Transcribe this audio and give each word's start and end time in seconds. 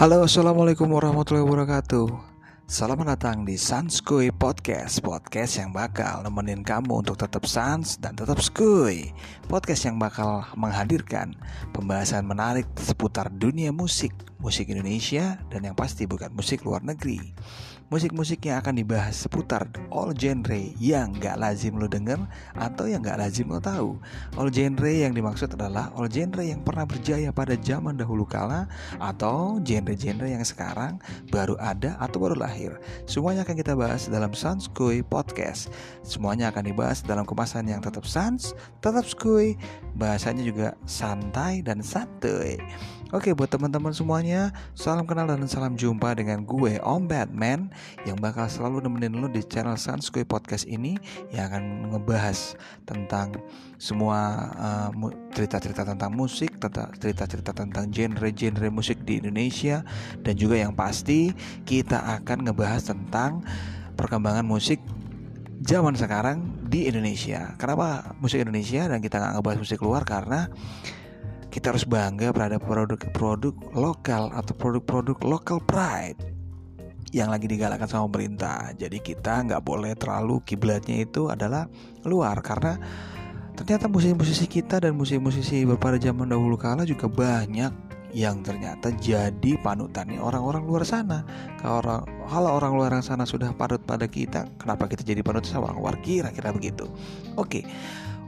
Halo, 0.00 0.24
assalamualaikum 0.24 0.88
warahmatullahi 0.96 1.44
wabarakatuh. 1.44 2.08
Selamat 2.64 3.20
datang 3.20 3.44
di 3.44 3.60
Sanskui 3.60 4.32
Podcast 4.32 5.04
Podcast 5.04 5.60
yang 5.60 5.76
bakal 5.76 6.24
nemenin 6.24 6.64
kamu 6.64 7.04
untuk 7.04 7.20
tetap 7.20 7.44
sans 7.44 8.00
dan 8.00 8.16
tetap 8.16 8.40
skuy 8.40 9.12
Podcast 9.44 9.84
yang 9.84 10.00
bakal 10.00 10.48
menghadirkan 10.56 11.36
pembahasan 11.76 12.24
menarik 12.24 12.64
seputar 12.80 13.28
dunia 13.28 13.76
musik 13.76 14.16
Musik 14.40 14.72
Indonesia 14.72 15.36
dan 15.52 15.68
yang 15.68 15.76
pasti 15.76 16.08
bukan 16.08 16.32
musik 16.32 16.64
luar 16.64 16.80
negeri 16.80 17.20
Musik-musik 17.90 18.46
yang 18.46 18.62
akan 18.62 18.78
dibahas 18.78 19.26
seputar 19.26 19.66
all 19.90 20.14
genre 20.14 20.62
yang 20.78 21.10
gak 21.18 21.34
lazim 21.42 21.74
lo 21.74 21.90
denger 21.90 22.22
atau 22.54 22.86
yang 22.86 23.02
gak 23.02 23.18
lazim 23.18 23.50
lo 23.50 23.58
tahu. 23.58 23.98
All 24.38 24.46
genre 24.46 24.86
yang 24.86 25.10
dimaksud 25.10 25.58
adalah 25.58 25.90
all 25.98 26.06
genre 26.06 26.38
yang 26.38 26.62
pernah 26.62 26.86
berjaya 26.86 27.34
pada 27.34 27.58
zaman 27.58 27.98
dahulu 27.98 28.22
kala 28.22 28.70
atau 29.02 29.58
genre-genre 29.66 30.30
yang 30.30 30.46
sekarang 30.46 31.02
baru 31.34 31.58
ada 31.58 31.98
atau 31.98 32.22
baru 32.22 32.38
lahir. 32.38 32.78
Semuanya 33.10 33.42
akan 33.42 33.58
kita 33.58 33.74
bahas 33.74 34.06
dalam 34.06 34.38
Sanskui 34.38 35.02
Podcast. 35.02 35.74
Semuanya 36.06 36.54
akan 36.54 36.70
dibahas 36.70 37.02
dalam 37.02 37.26
kemasan 37.26 37.66
yang 37.66 37.82
tetap 37.82 38.06
sans, 38.06 38.54
tetap 38.78 39.02
skui, 39.02 39.58
bahasanya 39.98 40.46
juga 40.46 40.78
santai 40.86 41.58
dan 41.58 41.82
santuy. 41.82 42.54
Oke 43.10 43.34
buat 43.34 43.50
teman-teman 43.50 43.90
semuanya 43.90 44.54
Salam 44.78 45.02
kenal 45.02 45.26
dan 45.26 45.42
salam 45.50 45.74
jumpa 45.74 46.14
dengan 46.14 46.46
gue 46.46 46.78
Om 46.78 47.10
Batman 47.10 47.66
Yang 48.06 48.18
bakal 48.22 48.46
selalu 48.46 48.86
nemenin 48.86 49.18
lo 49.18 49.26
di 49.26 49.42
channel 49.42 49.74
Sanskui 49.74 50.22
Podcast 50.22 50.62
ini 50.70 50.94
Yang 51.34 51.44
akan 51.50 51.64
ngebahas 51.90 52.54
tentang 52.86 53.34
semua 53.82 54.50
uh, 54.54 55.10
cerita-cerita 55.34 55.82
tentang 55.82 56.14
musik 56.14 56.54
Cerita-cerita 57.02 57.50
tentang 57.50 57.90
genre-genre 57.90 58.70
musik 58.70 59.02
di 59.02 59.18
Indonesia 59.18 59.82
Dan 60.22 60.38
juga 60.38 60.62
yang 60.62 60.78
pasti 60.78 61.34
kita 61.66 62.22
akan 62.22 62.46
ngebahas 62.46 62.94
tentang 62.94 63.42
perkembangan 63.98 64.46
musik 64.46 64.78
zaman 65.60 65.92
sekarang 65.92 66.56
di 66.72 66.88
Indonesia. 66.88 67.52
Kenapa 67.60 68.16
musik 68.22 68.40
Indonesia 68.40 68.88
dan 68.88 69.04
kita 69.04 69.20
nggak 69.20 69.32
ngebahas 69.36 69.58
musik 69.60 69.80
luar? 69.84 70.08
Karena 70.08 70.48
kita 71.50 71.74
harus 71.74 71.82
bangga 71.82 72.30
pada 72.30 72.56
produk-produk 72.62 73.54
lokal 73.74 74.30
atau 74.30 74.54
produk-produk 74.54 75.18
local 75.26 75.58
pride 75.66 76.18
yang 77.10 77.26
lagi 77.26 77.50
digalakan 77.50 77.90
sama 77.90 78.06
pemerintah. 78.06 78.70
Jadi 78.78 79.02
kita 79.02 79.42
nggak 79.42 79.62
boleh 79.66 79.98
terlalu 79.98 80.38
kiblatnya 80.46 81.02
itu 81.02 81.26
adalah 81.26 81.66
luar 82.06 82.38
karena 82.38 82.78
ternyata 83.58 83.90
musisi-musisi 83.90 84.46
kita 84.46 84.78
dan 84.78 84.94
musisi-musisi 84.94 85.66
pada 85.74 85.98
zaman 85.98 86.30
dahulu 86.30 86.54
kala 86.54 86.86
juga 86.86 87.10
banyak 87.10 87.90
yang 88.10 88.42
ternyata 88.42 88.90
jadi 88.98 89.58
panutannya 89.62 90.18
orang-orang 90.22 90.66
luar 90.66 90.82
sana. 90.86 91.26
Kalau 91.58 91.82
orang 91.82 92.02
kalau 92.30 92.50
orang 92.58 92.72
luar 92.78 92.92
sana 93.02 93.26
sudah 93.26 93.50
panut 93.54 93.82
pada 93.82 94.06
kita, 94.06 94.46
kenapa 94.58 94.86
kita 94.86 95.02
jadi 95.02 95.22
panut 95.22 95.46
sama 95.46 95.70
orang 95.70 95.78
luar? 95.82 95.94
Kira-kira 95.98 96.54
begitu. 96.54 96.86
Oke. 97.34 97.66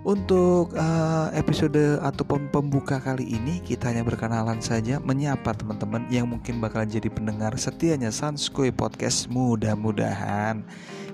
Untuk 0.02 0.74
uh, 0.74 1.30
episode 1.30 1.78
ataupun 2.02 2.50
pembuka 2.50 2.98
kali 2.98 3.22
ini 3.22 3.62
kita 3.62 3.86
hanya 3.86 4.02
berkenalan 4.02 4.58
saja 4.58 4.98
menyapa 4.98 5.54
teman-teman 5.54 6.10
yang 6.10 6.26
mungkin 6.26 6.58
bakal 6.58 6.82
jadi 6.82 7.06
pendengar 7.06 7.54
setianya 7.54 8.10
Sanskoy 8.10 8.74
Podcast. 8.74 9.30
Mudah-mudahan 9.30 10.66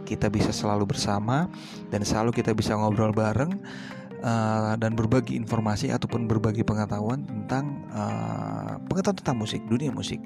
kita 0.08 0.33
bisa 0.33 0.56
selalu 0.56 0.89
bersama 0.89 1.53
dan 1.92 2.00
selalu 2.00 2.33
kita 2.33 2.56
bisa 2.56 2.80
ngobrol 2.80 3.12
bareng 3.12 3.61
uh, 4.25 4.72
dan 4.80 4.97
berbagi 4.97 5.36
informasi 5.36 5.92
ataupun 5.92 6.25
berbagi 6.25 6.64
pengetahuan 6.64 7.28
tentang 7.28 7.84
uh, 7.92 8.80
pengetahuan 8.89 9.20
tentang 9.20 9.36
musik, 9.36 9.61
dunia 9.69 9.92
musik. 9.92 10.17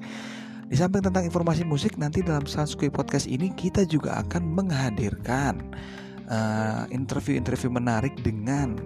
Di 0.71 0.79
samping 0.79 1.03
tentang 1.03 1.27
informasi 1.27 1.67
musik 1.67 1.99
nanti 1.99 2.23
dalam 2.23 2.47
Sanskoy 2.47 2.87
Podcast 2.87 3.27
ini 3.27 3.51
kita 3.51 3.83
juga 3.83 4.23
akan 4.23 4.55
menghadirkan 4.55 5.59
interview-interview 6.91 7.69
uh, 7.71 7.75
menarik 7.75 8.15
dengan 8.23 8.79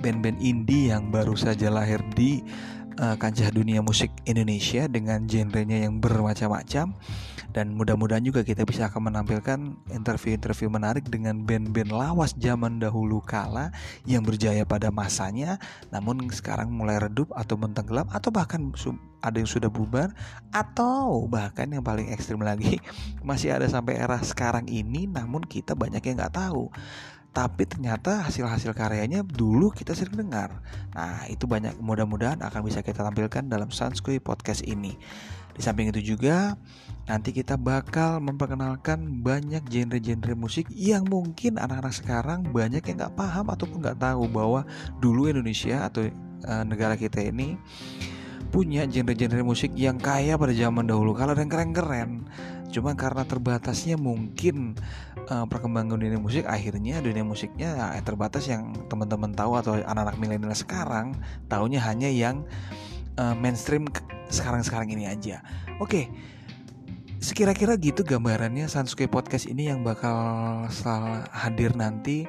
band-band 0.00 0.40
indie 0.40 0.88
yang 0.90 1.12
baru 1.12 1.36
saja 1.36 1.68
lahir 1.68 2.00
di 2.16 2.40
uh, 3.00 3.16
kancah 3.20 3.52
dunia 3.52 3.84
musik 3.84 4.08
Indonesia 4.24 4.88
dengan 4.88 5.28
genrenya 5.28 5.84
yang 5.88 6.00
bermacam-macam 6.00 6.96
dan 7.50 7.74
mudah-mudahan 7.74 8.22
juga 8.22 8.46
kita 8.46 8.62
bisa 8.62 8.86
akan 8.90 9.10
menampilkan 9.10 9.58
interview-interview 9.90 10.70
menarik 10.70 11.06
dengan 11.06 11.42
band-band 11.42 11.90
lawas 11.90 12.34
zaman 12.38 12.78
dahulu 12.78 13.18
kala 13.22 13.74
yang 14.06 14.22
berjaya 14.22 14.62
pada 14.62 14.88
masanya 14.94 15.58
namun 15.90 16.30
sekarang 16.30 16.70
mulai 16.70 16.98
redup 17.02 17.30
atau 17.34 17.58
mentenggelam 17.58 18.06
atau 18.10 18.30
bahkan 18.30 18.70
ada 19.20 19.36
yang 19.36 19.50
sudah 19.50 19.68
bubar 19.68 20.14
atau 20.54 21.26
bahkan 21.26 21.68
yang 21.68 21.82
paling 21.82 22.08
ekstrim 22.14 22.40
lagi 22.40 22.78
masih 23.26 23.52
ada 23.54 23.66
sampai 23.66 23.98
era 23.98 24.18
sekarang 24.22 24.70
ini 24.70 25.10
namun 25.10 25.42
kita 25.44 25.74
banyak 25.74 26.00
yang 26.06 26.16
nggak 26.22 26.34
tahu 26.38 26.70
tapi 27.30 27.62
ternyata 27.62 28.26
hasil-hasil 28.26 28.74
karyanya 28.74 29.22
dulu 29.22 29.70
kita 29.70 29.94
sering 29.94 30.18
dengar. 30.18 30.58
Nah, 30.90 31.30
itu 31.30 31.46
banyak 31.46 31.78
mudah-mudahan 31.78 32.42
akan 32.42 32.66
bisa 32.66 32.82
kita 32.82 33.06
tampilkan 33.06 33.46
dalam 33.46 33.70
Sanskui 33.70 34.18
podcast 34.18 34.66
ini. 34.66 34.98
Di 35.60 35.68
samping 35.68 35.92
itu 35.92 36.16
juga 36.16 36.56
nanti 37.04 37.36
kita 37.36 37.60
bakal 37.60 38.16
memperkenalkan 38.24 39.20
banyak 39.20 39.60
genre-genre 39.68 40.32
musik 40.32 40.72
yang 40.72 41.04
mungkin 41.04 41.60
anak-anak 41.60 41.92
sekarang 41.92 42.48
banyak 42.48 42.80
yang 42.80 42.96
nggak 42.96 43.12
paham 43.12 43.52
ataupun 43.52 43.84
nggak 43.84 44.00
tahu 44.00 44.24
bahwa 44.24 44.64
dulu 45.04 45.28
Indonesia 45.28 45.84
atau 45.84 46.08
e, 46.08 46.52
negara 46.64 46.96
kita 46.96 47.20
ini 47.20 47.60
punya 48.48 48.88
genre-genre 48.88 49.44
musik 49.44 49.76
yang 49.76 50.00
kaya 50.00 50.40
pada 50.40 50.56
zaman 50.56 50.88
dahulu. 50.88 51.12
Kalau 51.12 51.36
yang 51.36 51.52
keren-keren 51.52 52.24
cuma 52.72 52.96
karena 52.96 53.26
terbatasnya 53.26 53.98
mungkin 53.98 54.78
uh, 55.26 55.42
perkembangan 55.44 55.98
dunia 55.98 56.22
musik 56.22 56.46
akhirnya 56.46 57.02
dunia 57.02 57.26
musiknya 57.26 57.74
uh, 57.74 57.98
terbatas 58.00 58.46
yang 58.46 58.70
teman-teman 58.86 59.34
tahu 59.34 59.58
atau 59.58 59.74
anak-anak 59.74 60.16
milenial 60.22 60.54
sekarang 60.54 61.18
tahunya 61.50 61.82
hanya 61.82 62.06
yang 62.06 62.46
uh, 63.18 63.34
mainstream 63.34 63.88
sekarang-sekarang 64.30 64.92
ini 64.92 65.10
aja 65.10 65.42
oke 65.80 65.90
okay. 65.90 66.06
Sekira-kira 67.20 67.76
gitu 67.76 68.00
gambarannya 68.00 68.64
Sansuke 68.64 69.04
Podcast 69.04 69.44
ini 69.44 69.68
yang 69.68 69.84
bakal 69.84 70.16
hadir 71.28 71.76
nanti 71.76 72.24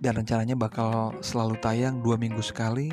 dan 0.00 0.16
rencananya 0.16 0.56
bakal 0.56 1.12
selalu 1.20 1.60
tayang 1.60 2.00
dua 2.00 2.16
minggu 2.16 2.40
sekali 2.40 2.88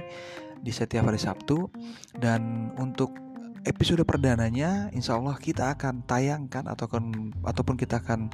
di 0.60 0.72
setiap 0.76 1.08
hari 1.08 1.16
Sabtu 1.16 1.72
dan 2.20 2.76
untuk 2.76 3.16
episode 3.64 4.04
perdananya 4.04 4.94
insya 4.94 5.16
Allah 5.16 5.40
kita 5.40 5.74
akan 5.74 6.04
tayangkan 6.04 6.68
ataupun 6.68 7.34
ataupun 7.48 7.76
kita 7.80 8.04
akan 8.04 8.30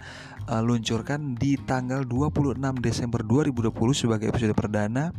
uh, 0.50 0.66
luncurkan 0.66 1.38
di 1.38 1.62
tanggal 1.62 2.04
26 2.04 2.58
Desember 2.84 3.22
2020 3.24 3.72
sebagai 3.94 4.34
episode 4.34 4.58
perdana 4.58 5.14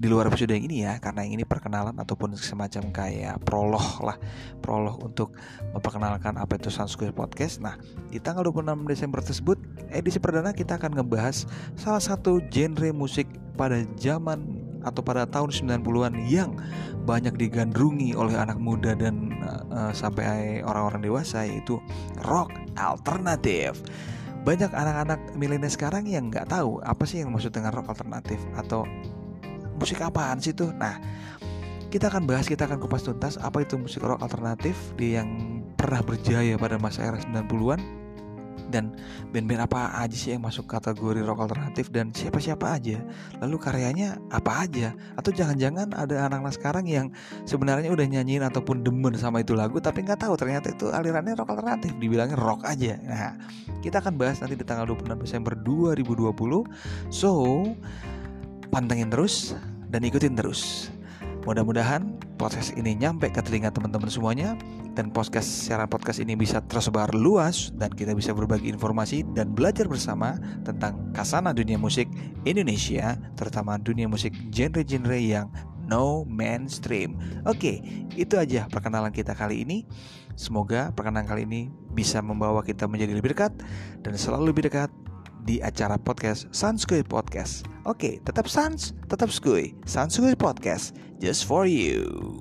di 0.00 0.08
luar 0.08 0.32
episode 0.32 0.56
yang 0.56 0.64
ini 0.64 0.88
ya 0.88 0.96
karena 0.96 1.28
yang 1.28 1.36
ini 1.36 1.44
perkenalan 1.44 1.92
ataupun 2.00 2.32
semacam 2.32 2.88
kayak 2.88 3.36
prolog 3.44 3.84
lah 4.00 4.16
prolog 4.64 4.96
untuk 5.04 5.36
memperkenalkan 5.76 6.40
apa 6.40 6.56
itu 6.56 6.72
Sanskrit 6.72 7.12
Podcast 7.12 7.60
nah 7.60 7.76
di 8.08 8.16
tanggal 8.16 8.48
26 8.48 8.88
Desember 8.88 9.20
tersebut 9.20 9.60
edisi 9.92 10.16
perdana 10.16 10.56
kita 10.56 10.80
akan 10.80 10.96
ngebahas 10.96 11.44
salah 11.76 12.00
satu 12.00 12.40
genre 12.48 12.88
musik 12.96 13.28
pada 13.60 13.84
zaman 14.00 14.40
atau 14.80 15.04
pada 15.04 15.28
tahun 15.28 15.52
90-an 15.52 16.16
yang 16.24 16.56
banyak 17.04 17.36
digandrungi 17.36 18.16
oleh 18.16 18.32
anak 18.32 18.56
muda 18.56 18.96
dan 18.96 19.36
uh, 19.44 19.92
sampai 19.92 20.64
orang-orang 20.64 21.04
dewasa 21.04 21.44
yaitu 21.44 21.76
rock 22.24 22.48
alternatif. 22.80 23.76
Banyak 24.40 24.72
anak-anak 24.72 25.36
milenial 25.36 25.68
sekarang 25.68 26.08
yang 26.08 26.32
nggak 26.32 26.48
tahu 26.48 26.80
apa 26.80 27.04
sih 27.04 27.20
yang 27.20 27.28
maksud 27.28 27.52
dengan 27.52 27.76
rock 27.76 27.92
alternatif 27.92 28.40
atau 28.56 28.88
musik 29.80 30.04
apaan 30.04 30.38
sih 30.38 30.52
itu. 30.52 30.68
Nah, 30.76 31.00
kita 31.90 32.12
akan 32.12 32.28
bahas, 32.28 32.46
kita 32.46 32.68
akan 32.68 32.78
kupas 32.78 33.02
tuntas 33.02 33.40
apa 33.40 33.64
itu 33.64 33.74
musik 33.80 34.04
rock 34.04 34.22
alternatif 34.22 34.76
di 34.94 35.18
yang 35.18 35.64
pernah 35.74 36.04
berjaya 36.04 36.54
pada 36.60 36.76
masa 36.78 37.02
era 37.02 37.18
90-an 37.18 38.00
dan 38.70 38.94
band-band 39.34 39.66
apa 39.66 39.98
aja 39.98 40.14
sih 40.14 40.30
yang 40.30 40.46
masuk 40.46 40.70
kategori 40.70 41.26
rock 41.26 41.50
alternatif 41.50 41.90
dan 41.90 42.14
siapa-siapa 42.14 42.78
aja? 42.78 43.02
Lalu 43.42 43.56
karyanya 43.58 44.22
apa 44.30 44.64
aja? 44.64 44.94
Atau 45.18 45.34
jangan-jangan 45.34 45.90
ada 45.90 46.30
anak-anak 46.30 46.54
sekarang 46.54 46.86
yang 46.86 47.10
sebenarnya 47.44 47.90
udah 47.90 48.06
nyanyiin 48.06 48.46
ataupun 48.46 48.86
demen 48.86 49.18
sama 49.18 49.42
itu 49.42 49.58
lagu 49.58 49.82
tapi 49.82 50.06
nggak 50.06 50.22
tahu 50.22 50.38
ternyata 50.38 50.70
itu 50.70 50.88
alirannya 50.94 51.34
rock 51.34 51.50
alternatif 51.50 51.90
dibilangnya 51.98 52.38
rock 52.38 52.62
aja. 52.62 52.94
Nah 53.02 53.34
kita 53.82 53.98
akan 53.98 54.14
bahas 54.14 54.38
nanti 54.38 54.54
di 54.54 54.62
tanggal 54.62 54.86
26 54.86 55.26
Desember 55.26 55.58
2020 55.58 56.30
so 57.10 57.66
pantengin 58.70 59.10
terus 59.10 59.58
dan 59.90 60.06
ikutin 60.06 60.38
terus 60.38 60.88
Mudah-mudahan 61.48 62.20
podcast 62.36 62.76
ini 62.76 62.92
nyampe 62.92 63.32
ke 63.32 63.40
telinga 63.40 63.72
teman-teman 63.72 64.12
semuanya 64.12 64.60
dan 64.92 65.08
podcast 65.08 65.48
siaran 65.48 65.88
podcast 65.88 66.20
ini 66.20 66.36
bisa 66.36 66.60
tersebar 66.68 67.16
luas 67.16 67.72
dan 67.80 67.88
kita 67.88 68.12
bisa 68.12 68.36
berbagi 68.36 68.68
informasi 68.68 69.24
dan 69.32 69.56
belajar 69.56 69.88
bersama 69.88 70.36
tentang 70.68 71.00
kasana 71.16 71.56
dunia 71.56 71.80
musik 71.80 72.12
Indonesia, 72.44 73.16
terutama 73.40 73.80
dunia 73.80 74.04
musik 74.04 74.36
genre-genre 74.52 75.16
yang 75.16 75.48
no 75.88 76.28
mainstream. 76.28 77.16
Oke, 77.48 77.80
itu 78.20 78.36
aja 78.36 78.68
perkenalan 78.68 79.10
kita 79.10 79.32
kali 79.32 79.64
ini. 79.64 79.88
Semoga 80.36 80.92
perkenalan 80.92 81.24
kali 81.24 81.42
ini 81.48 81.72
bisa 81.96 82.20
membawa 82.20 82.60
kita 82.60 82.84
menjadi 82.84 83.16
lebih 83.16 83.32
dekat 83.32 83.56
dan 84.04 84.12
selalu 84.12 84.52
lebih 84.52 84.68
dekat 84.68 84.92
di 85.50 85.58
acara 85.66 85.98
podcast 85.98 86.46
Sanskui 86.54 87.02
Podcast. 87.02 87.66
Oke, 87.82 88.22
tetap 88.22 88.46
sans, 88.46 88.94
tetap 89.10 89.34
skui. 89.34 89.74
Sanskui 89.82 90.38
Podcast, 90.38 90.94
just 91.18 91.42
for 91.42 91.66
you. 91.66 92.38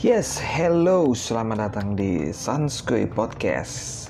Yes, 0.00 0.40
hello, 0.40 1.12
selamat 1.12 1.68
datang 1.68 1.92
di 1.92 2.32
Sanskui 2.32 3.04
Podcast. 3.04 4.08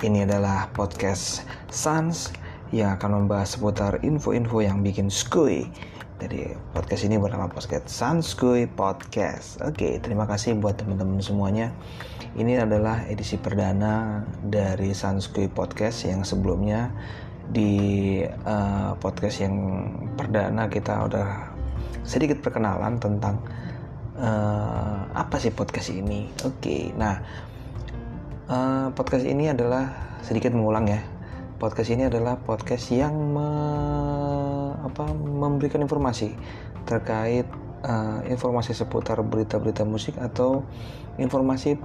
Ini 0.00 0.24
adalah 0.24 0.72
podcast 0.72 1.44
Sans 1.68 2.32
yang 2.72 2.96
akan 2.96 3.22
membahas 3.22 3.60
seputar 3.60 4.00
info-info 4.00 4.64
yang 4.64 4.80
bikin 4.80 5.12
skui. 5.12 5.68
Jadi 6.22 6.54
podcast 6.70 7.02
ini 7.10 7.18
bernama 7.18 7.50
podcast 7.50 7.90
Sanskui 7.90 8.70
Podcast. 8.70 9.58
Oke, 9.58 9.98
terima 9.98 10.22
kasih 10.30 10.54
buat 10.54 10.78
teman-teman 10.78 11.18
semuanya. 11.18 11.74
Ini 12.38 12.62
adalah 12.62 13.02
edisi 13.10 13.42
perdana 13.42 14.22
dari 14.38 14.94
Sanskui 14.94 15.50
Podcast 15.50 16.06
yang 16.06 16.22
sebelumnya 16.22 16.94
di 17.50 18.22
uh, 18.22 18.94
podcast 19.02 19.42
yang 19.42 19.54
perdana 20.14 20.70
kita 20.70 21.10
udah 21.10 21.50
sedikit 22.06 22.38
perkenalan 22.38 23.02
tentang 23.02 23.42
uh, 24.14 25.10
apa 25.18 25.42
sih 25.42 25.50
podcast 25.50 25.90
ini? 25.90 26.30
Oke, 26.46 26.94
nah 26.94 27.18
uh, 28.46 28.94
podcast 28.94 29.26
ini 29.26 29.50
adalah 29.50 29.90
sedikit 30.22 30.54
mengulang 30.54 30.86
ya. 30.86 31.02
Podcast 31.58 31.90
ini 31.90 32.06
adalah 32.06 32.38
podcast 32.38 32.94
yang 32.94 33.34
apa, 34.82 35.08
memberikan 35.14 35.80
informasi 35.82 36.34
terkait 36.84 37.46
uh, 37.86 38.20
informasi 38.26 38.74
seputar 38.74 39.22
berita-berita 39.22 39.86
musik 39.86 40.18
atau 40.18 40.66
informasi 41.18 41.78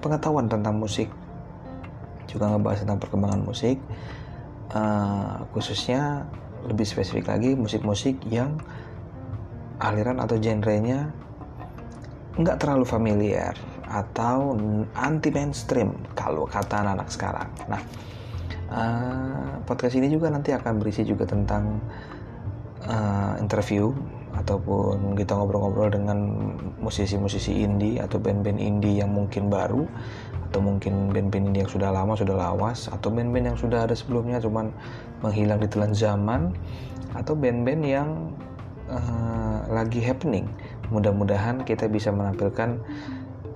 pengetahuan 0.00 0.48
tentang 0.48 0.76
musik. 0.76 1.08
Juga 2.30 2.50
ngebahas 2.50 2.86
tentang 2.86 3.02
perkembangan 3.02 3.42
musik, 3.42 3.82
uh, 4.72 5.42
khususnya 5.50 6.30
lebih 6.68 6.84
spesifik 6.84 7.32
lagi 7.32 7.56
musik-musik 7.56 8.20
yang 8.28 8.60
aliran 9.80 10.20
atau 10.20 10.36
genrenya 10.36 11.08
nggak 12.36 12.60
terlalu 12.62 12.84
familiar 12.84 13.56
atau 13.90 14.54
anti 14.94 15.34
mainstream 15.34 15.90
kalau 16.14 16.46
kata 16.46 16.86
anak-anak 16.86 17.08
sekarang. 17.10 17.48
Nah, 17.66 17.82
uh, 18.70 19.58
podcast 19.66 19.98
ini 19.98 20.06
juga 20.06 20.30
nanti 20.30 20.54
akan 20.54 20.78
berisi 20.78 21.02
juga 21.02 21.26
tentang 21.26 21.82
uh, 22.86 23.34
interview 23.40 23.92
ataupun 24.30 25.18
kita 25.18 25.34
ngobrol-ngobrol 25.34 25.90
dengan 25.90 26.18
musisi-musisi 26.78 27.66
indie 27.66 27.98
atau 27.98 28.22
band-band 28.22 28.62
indie 28.62 29.02
yang 29.02 29.10
mungkin 29.10 29.50
baru 29.50 29.90
atau 30.50 30.62
mungkin 30.62 31.10
band-band 31.10 31.50
indie 31.50 31.66
yang 31.66 31.72
sudah 31.72 31.90
lama 31.90 32.14
sudah 32.14 32.38
lawas 32.38 32.86
atau 32.88 33.10
band-band 33.10 33.54
yang 33.54 33.58
sudah 33.58 33.90
ada 33.90 33.94
sebelumnya 33.98 34.38
cuman 34.38 34.70
menghilang 35.20 35.58
di 35.58 35.68
telan 35.68 35.92
zaman 35.92 36.54
atau 37.18 37.34
band-band 37.34 37.82
yang 37.82 38.08
uh, 38.86 39.66
lagi 39.66 39.98
happening. 39.98 40.46
Mudah-mudahan 40.94 41.66
kita 41.66 41.90
bisa 41.90 42.14
menampilkan 42.14 42.78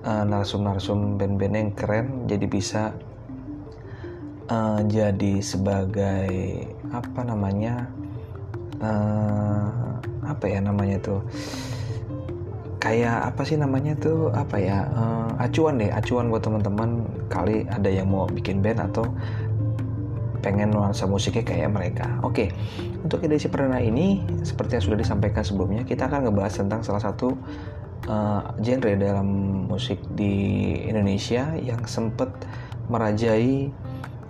uh, 0.03 0.23
narsum-narsum 0.27 1.15
band-band 1.15 1.55
yang 1.55 1.69
keren 1.71 2.07
jadi 2.27 2.45
bisa 2.47 2.91
uh, 4.51 4.79
jadi 4.85 5.41
sebagai 5.41 6.29
apa 6.93 7.21
namanya 7.25 7.89
uh, 8.81 9.99
apa 10.25 10.45
ya 10.49 10.59
namanya 10.59 10.97
tuh? 10.99 11.21
Kayak 12.81 13.33
apa 13.33 13.41
sih 13.45 13.57
namanya 13.57 13.97
tuh? 13.97 14.29
Apa 14.33 14.57
ya? 14.61 14.85
Uh, 14.93 15.29
acuan 15.41 15.81
deh 15.81 15.89
acuan 15.91 16.29
buat 16.29 16.43
teman-teman. 16.43 17.05
Kali 17.31 17.65
ada 17.69 17.89
yang 17.89 18.09
mau 18.11 18.29
bikin 18.29 18.61
band 18.61 18.81
atau 18.91 19.05
pengen 20.45 20.69
nuansa 20.69 21.09
musiknya 21.09 21.41
kayak 21.41 21.73
mereka. 21.73 22.05
Oke, 22.21 22.53
untuk 23.01 23.25
edisi 23.25 23.49
perdana 23.49 23.81
ini 23.81 24.21
seperti 24.45 24.77
yang 24.77 24.85
sudah 24.85 24.99
disampaikan 25.01 25.41
sebelumnya, 25.41 25.81
kita 25.81 26.05
akan 26.05 26.29
ngebahas 26.29 26.53
tentang 26.61 26.85
salah 26.85 27.01
satu 27.01 27.33
uh, 28.05 28.53
genre 28.61 28.93
dalam 28.93 29.25
musik 29.65 29.97
di 30.13 30.77
Indonesia 30.85 31.57
yang 31.57 31.81
sempat 31.89 32.29
merajai 32.85 33.73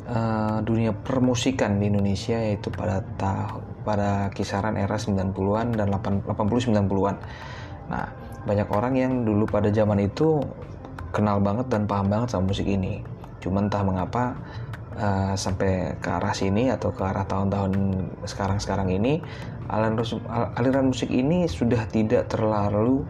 uh, 0.08 0.64
dunia 0.64 0.96
permusikan 0.96 1.84
di 1.84 1.92
Indonesia 1.92 2.40
yaitu 2.40 2.72
pada 2.72 3.04
tahun 3.20 3.65
pada 3.86 4.34
kisaran 4.34 4.76
era 4.76 4.98
90-an 4.98 5.78
dan 5.78 5.88
80-90-an. 5.94 7.16
Nah, 7.86 8.06
banyak 8.46 8.70
orang 8.74 8.94
yang 8.98 9.14
dulu 9.22 9.46
pada 9.46 9.70
zaman 9.70 10.02
itu 10.02 10.42
kenal 11.14 11.40
banget 11.40 11.70
dan 11.70 11.86
paham 11.86 12.10
banget 12.10 12.34
sama 12.34 12.52
musik 12.52 12.66
ini. 12.66 13.00
Cuma 13.40 13.62
entah 13.62 13.86
mengapa 13.86 14.34
uh, 14.98 15.34
sampai 15.38 15.96
ke 16.02 16.10
arah 16.10 16.34
sini 16.34 16.74
atau 16.74 16.90
ke 16.92 17.06
arah 17.06 17.24
tahun-tahun 17.24 17.72
sekarang-sekarang 18.26 18.90
ini 18.90 19.22
aliran, 19.70 20.94
musik 20.94 21.10
ini 21.10 21.50
sudah 21.50 21.90
tidak 21.90 22.30
terlalu 22.30 23.02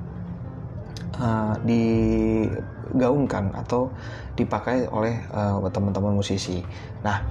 uh, 1.20 1.56
digaungkan 1.68 3.52
atau 3.56 3.92
dipakai 4.36 4.88
oleh 4.88 5.20
uh, 5.32 5.60
teman-teman 5.72 6.16
musisi. 6.16 6.64
Nah, 7.04 7.24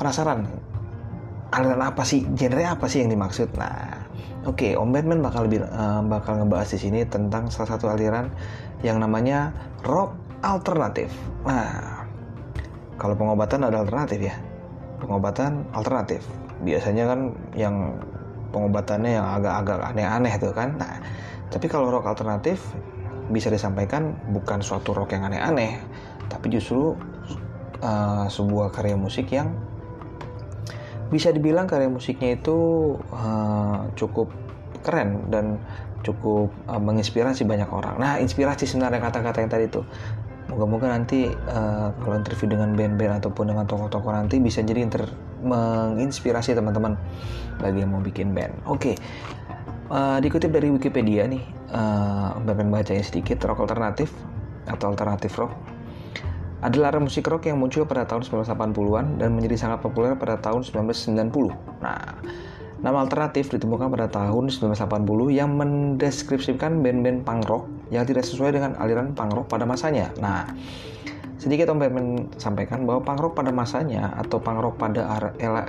penasaran 0.00 0.69
aliran 1.50 1.82
apa 1.82 2.02
sih, 2.06 2.26
genre 2.34 2.62
apa 2.66 2.86
sih 2.86 3.02
yang 3.02 3.10
dimaksud? 3.10 3.50
Nah, 3.58 4.06
oke, 4.46 4.58
okay, 4.58 4.72
Om 4.78 4.94
Batman 4.94 5.20
bakal 5.22 5.50
uh, 5.50 6.02
bakal 6.06 6.42
ngebahas 6.42 6.70
di 6.74 6.78
sini 6.78 7.00
tentang 7.06 7.50
salah 7.50 7.74
satu 7.76 7.90
aliran 7.90 8.30
yang 8.86 9.02
namanya 9.02 9.50
rock 9.82 10.14
alternatif. 10.40 11.10
Nah, 11.44 12.00
kalau 13.00 13.16
pengobatan 13.16 13.64
ada 13.64 13.80
alternatif 13.80 14.20
ya 14.20 14.36
pengobatan 15.00 15.64
alternatif 15.72 16.20
biasanya 16.60 17.08
kan 17.08 17.20
yang 17.56 17.96
pengobatannya 18.52 19.16
yang 19.16 19.26
agak-agak 19.40 19.80
aneh-aneh 19.96 20.34
tuh 20.36 20.52
kan 20.52 20.76
nah 20.76 21.00
tapi 21.48 21.66
kalau 21.66 21.88
rock 21.88 22.04
alternatif 22.04 22.60
bisa 23.32 23.48
disampaikan 23.48 24.12
bukan 24.28 24.60
suatu 24.60 24.92
rock 24.92 25.16
yang 25.16 25.24
aneh-aneh 25.24 25.80
tapi 26.28 26.52
justru 26.52 26.92
uh, 27.80 28.28
sebuah 28.28 28.68
karya 28.70 29.00
musik 29.00 29.32
yang 29.32 29.56
bisa 31.10 31.34
dibilang 31.34 31.66
karya 31.66 31.90
musiknya 31.90 32.38
itu 32.38 32.58
uh, 33.10 33.90
cukup 33.98 34.30
keren 34.80 35.28
dan 35.28 35.58
cukup 36.00 36.48
uh, 36.70 36.80
menginspirasi 36.80 37.44
banyak 37.44 37.68
orang. 37.68 38.00
Nah, 38.00 38.16
inspirasi 38.22 38.64
sebenarnya 38.64 39.04
kata-kata 39.04 39.44
yang 39.44 39.50
tadi 39.52 39.64
itu 39.68 39.82
moga-moga 40.48 40.90
nanti 40.90 41.30
uh, 41.30 41.94
kalau 42.02 42.16
interview 42.18 42.50
dengan 42.50 42.74
band-band 42.74 43.22
ataupun 43.22 43.54
dengan 43.54 43.66
tokoh-tokoh 43.70 44.10
nanti 44.10 44.42
bisa 44.42 44.64
jadi 44.64 44.82
inter 44.82 45.06
menginspirasi 45.46 46.58
teman-teman 46.58 46.98
bagi 47.62 47.84
yang 47.84 47.94
mau 47.94 48.02
bikin 48.02 48.34
band. 48.34 48.54
Oke, 48.66 48.94
okay. 48.94 48.94
uh, 49.92 50.18
dikutip 50.18 50.50
dari 50.50 50.72
Wikipedia 50.72 51.28
nih, 51.28 51.44
uh, 51.70 52.34
band 52.40 52.70
bacanya 52.72 53.04
sedikit 53.04 53.38
rock 53.46 53.62
alternatif 53.62 54.10
atau 54.66 54.90
alternatif 54.90 55.34
rock 55.38 55.52
adalah 56.60 56.92
musik 57.00 57.24
rock 57.28 57.48
yang 57.48 57.56
muncul 57.56 57.88
pada 57.88 58.04
tahun 58.04 58.24
1980-an 58.24 59.20
dan 59.20 59.32
menjadi 59.32 59.56
sangat 59.56 59.80
populer 59.80 60.12
pada 60.16 60.36
tahun 60.36 60.64
1990. 60.64 61.80
Nah, 61.80 62.20
Nama 62.80 62.96
alternatif 63.04 63.52
ditemukan 63.52 63.92
pada 63.92 64.08
tahun 64.08 64.48
1980 64.48 65.36
yang 65.36 65.52
mendeskripsikan 65.52 66.80
band-band 66.80 67.28
punk 67.28 67.44
rock 67.44 67.68
yang 67.92 68.08
tidak 68.08 68.24
sesuai 68.24 68.56
dengan 68.56 68.72
aliran 68.80 69.12
punk 69.12 69.36
rock 69.36 69.52
pada 69.52 69.68
masanya. 69.68 70.08
Nah, 70.16 70.48
sedikit 71.36 71.68
Om 71.68 71.76
Batman 71.76 72.32
sampaikan 72.40 72.88
bahwa 72.88 73.04
punk 73.04 73.20
rock 73.20 73.32
pada 73.36 73.52
masanya 73.52 74.16
atau 74.16 74.40
punk 74.40 74.64
rock 74.64 74.80
pada 74.80 75.04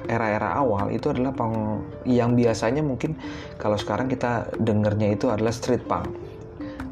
era-era 0.07 0.55
awal 0.55 0.87
itu 0.95 1.11
adalah 1.11 1.35
punk 1.35 1.83
yang 2.07 2.31
biasanya 2.31 2.79
mungkin 2.79 3.19
kalau 3.59 3.75
sekarang 3.75 4.07
kita 4.07 4.47
dengarnya 4.55 5.11
itu 5.11 5.27
adalah 5.27 5.51
street 5.51 5.83
punk 5.83 6.07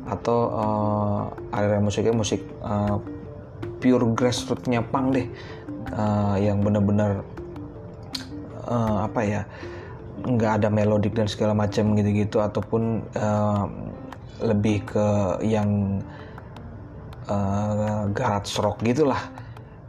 atau 0.03 0.39
uh, 0.51 1.55
aliran 1.55 1.87
musiknya 1.87 2.11
musik 2.11 2.43
uh, 2.59 2.99
pure 3.79 4.05
grassrootsnya 4.13 4.83
punk 4.83 5.07
deh 5.15 5.27
uh, 5.95 6.35
yang 6.39 6.59
benar-benar 6.61 7.23
uh, 8.67 9.07
apa 9.07 9.21
ya 9.25 9.41
nggak 10.19 10.63
ada 10.63 10.67
melodik 10.67 11.15
dan 11.15 11.31
segala 11.31 11.55
macam 11.55 11.95
gitu-gitu 11.95 12.43
ataupun 12.43 13.03
uh, 13.15 13.65
lebih 14.43 14.83
ke 14.87 15.07
yang 15.43 15.99
uh, 17.27 18.07
garage 18.11 18.55
rock 18.59 18.83
gitulah. 18.83 19.19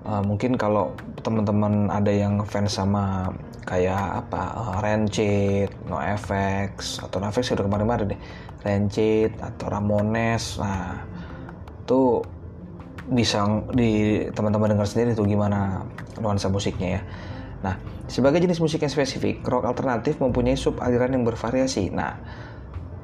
Uh, 0.00 0.23
mungkin 0.25 0.56
kalau 0.56 0.97
teman-teman 1.20 1.92
ada 1.92 2.09
yang 2.09 2.40
fans 2.49 2.78
sama 2.78 3.28
kayak 3.68 4.25
apa 4.26 4.42
uh, 4.56 4.76
Rancid, 4.80 5.68
NoFX 5.85 7.04
atau 7.04 7.20
NoFX 7.20 7.52
udah 7.52 7.64
kemarin-kemarin 7.68 8.16
deh 8.16 8.20
Rancid 8.64 9.37
atau 9.37 9.66
Ramones 9.68 10.56
nah 10.56 11.04
tuh 11.85 12.25
bisa 13.11 13.43
di 13.75 14.23
teman-teman 14.31 14.79
dengar 14.79 14.87
sendiri 14.87 15.19
tuh 15.19 15.26
gimana 15.26 15.83
nuansa 16.23 16.47
musiknya 16.47 16.88
ya. 16.99 17.02
Nah, 17.61 17.75
sebagai 18.07 18.38
jenis 18.40 18.62
musik 18.62 18.81
yang 18.81 18.93
spesifik, 18.93 19.43
rock 19.45 19.67
alternatif 19.67 20.23
mempunyai 20.23 20.55
sub 20.55 20.79
aliran 20.79 21.12
yang 21.12 21.26
bervariasi. 21.26 21.90
Nah, 21.90 22.17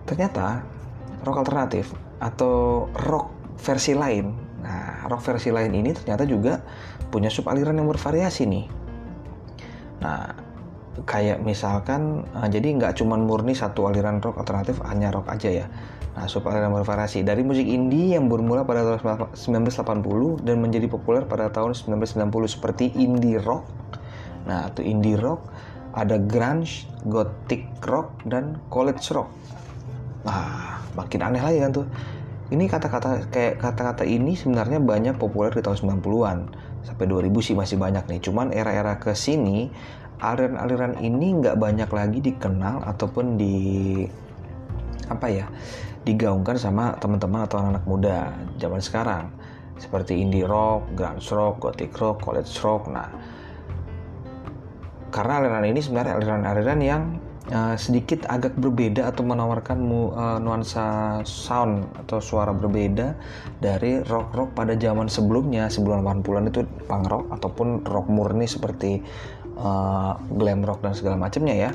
ternyata 0.06 0.62
rock 1.26 1.42
alternatif 1.42 1.90
atau 2.22 2.86
rock 2.94 3.58
versi 3.58 3.92
lain, 3.92 4.32
nah 4.62 5.04
rock 5.10 5.26
versi 5.26 5.50
lain 5.50 5.72
ini 5.74 5.90
ternyata 5.92 6.24
juga 6.24 6.62
punya 7.10 7.28
sub 7.28 7.50
aliran 7.50 7.76
yang 7.76 7.90
bervariasi 7.90 8.46
nih. 8.46 8.66
Nah, 10.00 10.22
kayak 11.04 11.44
misalkan, 11.44 12.24
uh, 12.32 12.48
jadi 12.48 12.78
nggak 12.78 12.96
cuma 12.96 13.18
murni 13.20 13.52
satu 13.52 13.90
aliran 13.90 14.22
rock 14.22 14.40
alternatif 14.40 14.80
hanya 14.86 15.12
rock 15.12 15.28
aja 15.28 15.64
ya 15.64 15.66
Nah, 16.16 16.24
subaliran 16.24 16.72
bervariasi 16.72 17.20
dari 17.20 17.44
musik 17.44 17.68
indie 17.68 18.16
yang 18.16 18.32
bermula 18.32 18.64
pada 18.64 18.96
tahun 18.96 19.36
1980 19.36 20.48
dan 20.48 20.56
menjadi 20.64 20.88
populer 20.88 21.28
pada 21.28 21.52
tahun 21.52 21.76
1990 21.76 22.48
seperti 22.48 22.88
indie 22.96 23.36
rock. 23.36 23.68
Nah, 24.48 24.72
itu 24.72 24.80
indie 24.80 25.20
rock, 25.20 25.44
ada 25.92 26.16
grunge, 26.16 26.88
gothic 27.04 27.68
rock 27.84 28.16
dan 28.24 28.56
college 28.72 29.12
rock. 29.12 29.28
Nah, 30.24 30.80
makin 30.96 31.20
aneh 31.20 31.42
lagi 31.44 31.60
kan 31.60 31.84
tuh. 31.84 31.86
Ini 32.48 32.64
kata-kata 32.64 33.28
kayak 33.28 33.60
kata-kata 33.60 34.08
ini 34.08 34.38
sebenarnya 34.38 34.80
banyak 34.80 35.20
populer 35.20 35.52
di 35.52 35.60
tahun 35.60 36.00
90-an. 36.00 36.38
Sampai 36.86 37.04
2000 37.10 37.28
sih 37.44 37.52
masih 37.58 37.76
banyak 37.76 38.08
nih. 38.08 38.20
Cuman 38.24 38.56
era-era 38.56 38.96
ke 38.96 39.12
sini 39.12 39.68
aliran-aliran 40.16 40.96
ini 40.96 41.44
nggak 41.44 41.60
banyak 41.60 41.90
lagi 41.92 42.18
dikenal 42.24 42.88
ataupun 42.88 43.36
di 43.36 43.56
apa 45.06 45.26
ya 45.28 45.46
digaungkan 46.06 46.54
sama 46.54 46.94
teman-teman 47.02 47.44
atau 47.44 47.58
anak-anak 47.58 47.84
muda 47.84 48.18
zaman 48.62 48.78
sekarang 48.78 49.26
seperti 49.76 50.16
indie 50.16 50.46
rock, 50.46 50.88
grunge 50.96 51.28
rock, 51.36 51.60
gothic 51.60 51.92
rock, 52.00 52.24
college 52.24 52.48
rock. 52.64 52.88
Nah, 52.88 53.08
karena 55.12 55.44
aliran 55.44 55.64
ini 55.68 55.80
sebenarnya 55.84 56.16
aliran-aliran 56.16 56.80
yang 56.80 57.02
uh, 57.52 57.76
sedikit 57.76 58.24
agak 58.26 58.56
berbeda 58.56 59.08
atau 59.12 59.22
menawarkan 59.22 59.78
uh, 59.86 60.38
nuansa 60.40 61.20
sound 61.28 61.84
atau 62.06 62.18
suara 62.24 62.56
berbeda 62.56 63.12
dari 63.60 64.00
rock-rock 64.00 64.56
pada 64.56 64.72
zaman 64.76 65.12
sebelumnya 65.12 65.68
sebelum 65.68 66.02
80-an 66.04 66.48
itu 66.48 66.64
punk 66.88 67.04
rock 67.12 67.24
ataupun 67.36 67.84
rock 67.84 68.06
murni 68.08 68.48
seperti 68.48 69.04
uh, 69.60 70.16
glam 70.36 70.64
rock 70.64 70.80
dan 70.80 70.96
segala 70.96 71.20
macamnya 71.20 71.68
ya. 71.68 71.70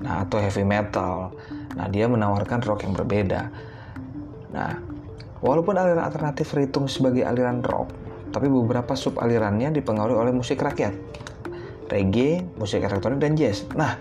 Nah, 0.00 0.24
atau 0.24 0.40
heavy 0.40 0.64
metal. 0.64 1.36
Nah, 1.76 1.86
dia 1.88 2.08
menawarkan 2.08 2.64
rock 2.64 2.84
yang 2.84 2.96
berbeda. 2.96 3.71
Nah, 4.52 4.78
walaupun 5.40 5.74
aliran 5.76 6.04
alternatif 6.04 6.52
terhitung 6.52 6.86
sebagai 6.86 7.24
aliran 7.24 7.64
rock, 7.64 7.92
tapi 8.32 8.48
beberapa 8.48 8.96
sub 8.96 9.20
alirannya 9.20 9.72
dipengaruhi 9.72 10.16
oleh 10.16 10.32
musik 10.32 10.60
rakyat, 10.60 10.92
reggae, 11.92 12.44
musik 12.56 12.84
elektronik 12.84 13.20
dan 13.20 13.36
jazz. 13.36 13.68
Nah, 13.76 13.96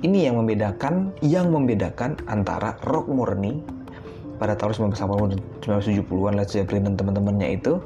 ini 0.00 0.28
yang 0.28 0.40
membedakan 0.40 1.12
yang 1.24 1.52
membedakan 1.52 2.16
antara 2.28 2.76
rock 2.88 3.08
murni 3.08 3.60
pada 4.40 4.56
tahun 4.56 4.96
1980-1970-an 4.96 6.32
Led 6.40 6.48
Zeppelin 6.48 6.88
dan 6.88 6.94
teman-temannya 6.96 7.60
itu 7.60 7.76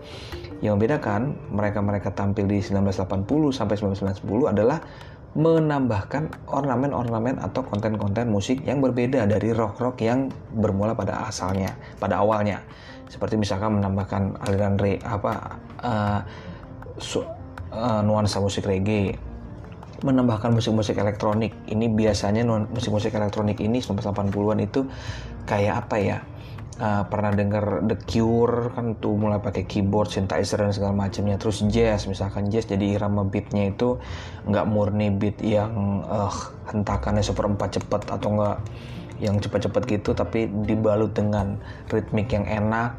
yang 0.63 0.79
membedakan 0.79 1.35
mereka-mereka 1.51 2.15
tampil 2.15 2.47
di 2.47 2.63
1980 2.63 3.27
sampai 3.51 3.75
1990 3.75 4.55
adalah 4.55 4.79
menambahkan 5.35 6.47
ornamen-ornamen 6.47 7.43
atau 7.43 7.67
konten-konten 7.67 8.31
musik 8.31 8.63
yang 8.63 8.79
berbeda 8.79 9.27
dari 9.27 9.51
rock-rock 9.51 9.99
yang 9.99 10.31
bermula 10.55 10.95
pada 10.95 11.27
asalnya, 11.27 11.75
pada 11.99 12.23
awalnya. 12.23 12.63
Seperti 13.11 13.35
misalkan 13.35 13.83
menambahkan 13.83 14.39
aliran 14.47 14.79
re 14.79 15.03
apa 15.03 15.59
uh, 15.83 16.21
su, 17.03 17.19
uh, 17.19 18.01
nuansa 18.07 18.39
musik 18.39 18.63
reggae, 18.63 19.19
menambahkan 20.07 20.55
musik-musik 20.55 20.95
elektronik. 21.03 21.51
Ini 21.67 21.91
biasanya 21.91 22.47
musik-musik 22.71 23.11
elektronik 23.11 23.59
ini 23.59 23.83
1980-an 23.83 24.59
itu 24.63 24.87
kayak 25.51 25.75
apa 25.87 25.97
ya? 25.99 26.19
Uh, 26.79 27.05
pernah 27.07 27.31
dengar 27.35 27.85
The 27.87 27.97
Cure 28.03 28.75
kan 28.75 28.99
tuh 28.99 29.15
mulai 29.15 29.39
pakai 29.39 29.67
keyboard, 29.67 30.11
synthesizer 30.11 30.63
dan 30.63 30.73
segala 30.75 30.95
macamnya. 30.95 31.39
Terus 31.39 31.63
jazz, 31.71 32.07
misalkan 32.11 32.51
jazz 32.51 32.67
jadi 32.67 32.99
irama 32.99 33.23
beatnya 33.27 33.71
itu 33.71 33.99
nggak 34.47 34.67
murni 34.67 35.15
beat 35.15 35.39
yang 35.43 36.03
uh, 36.07 36.33
hentakannya 36.71 37.23
seperempat 37.23 37.79
cepat 37.83 38.11
atau 38.11 38.29
nggak 38.35 38.59
yang 39.23 39.39
cepat-cepat 39.39 39.83
gitu, 39.87 40.11
tapi 40.13 40.51
dibalut 40.51 41.15
dengan 41.15 41.59
ritmik 41.91 42.35
yang 42.35 42.47
enak. 42.47 42.99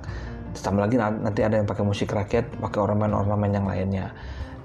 Tambah 0.55 0.87
lagi 0.87 0.95
nanti 0.95 1.43
ada 1.43 1.59
yang 1.59 1.67
pakai 1.67 1.83
musik 1.83 2.15
rakyat, 2.15 2.63
pakai 2.63 2.79
ornamen-ornamen 2.79 3.51
yang 3.51 3.67
lainnya. 3.67 4.15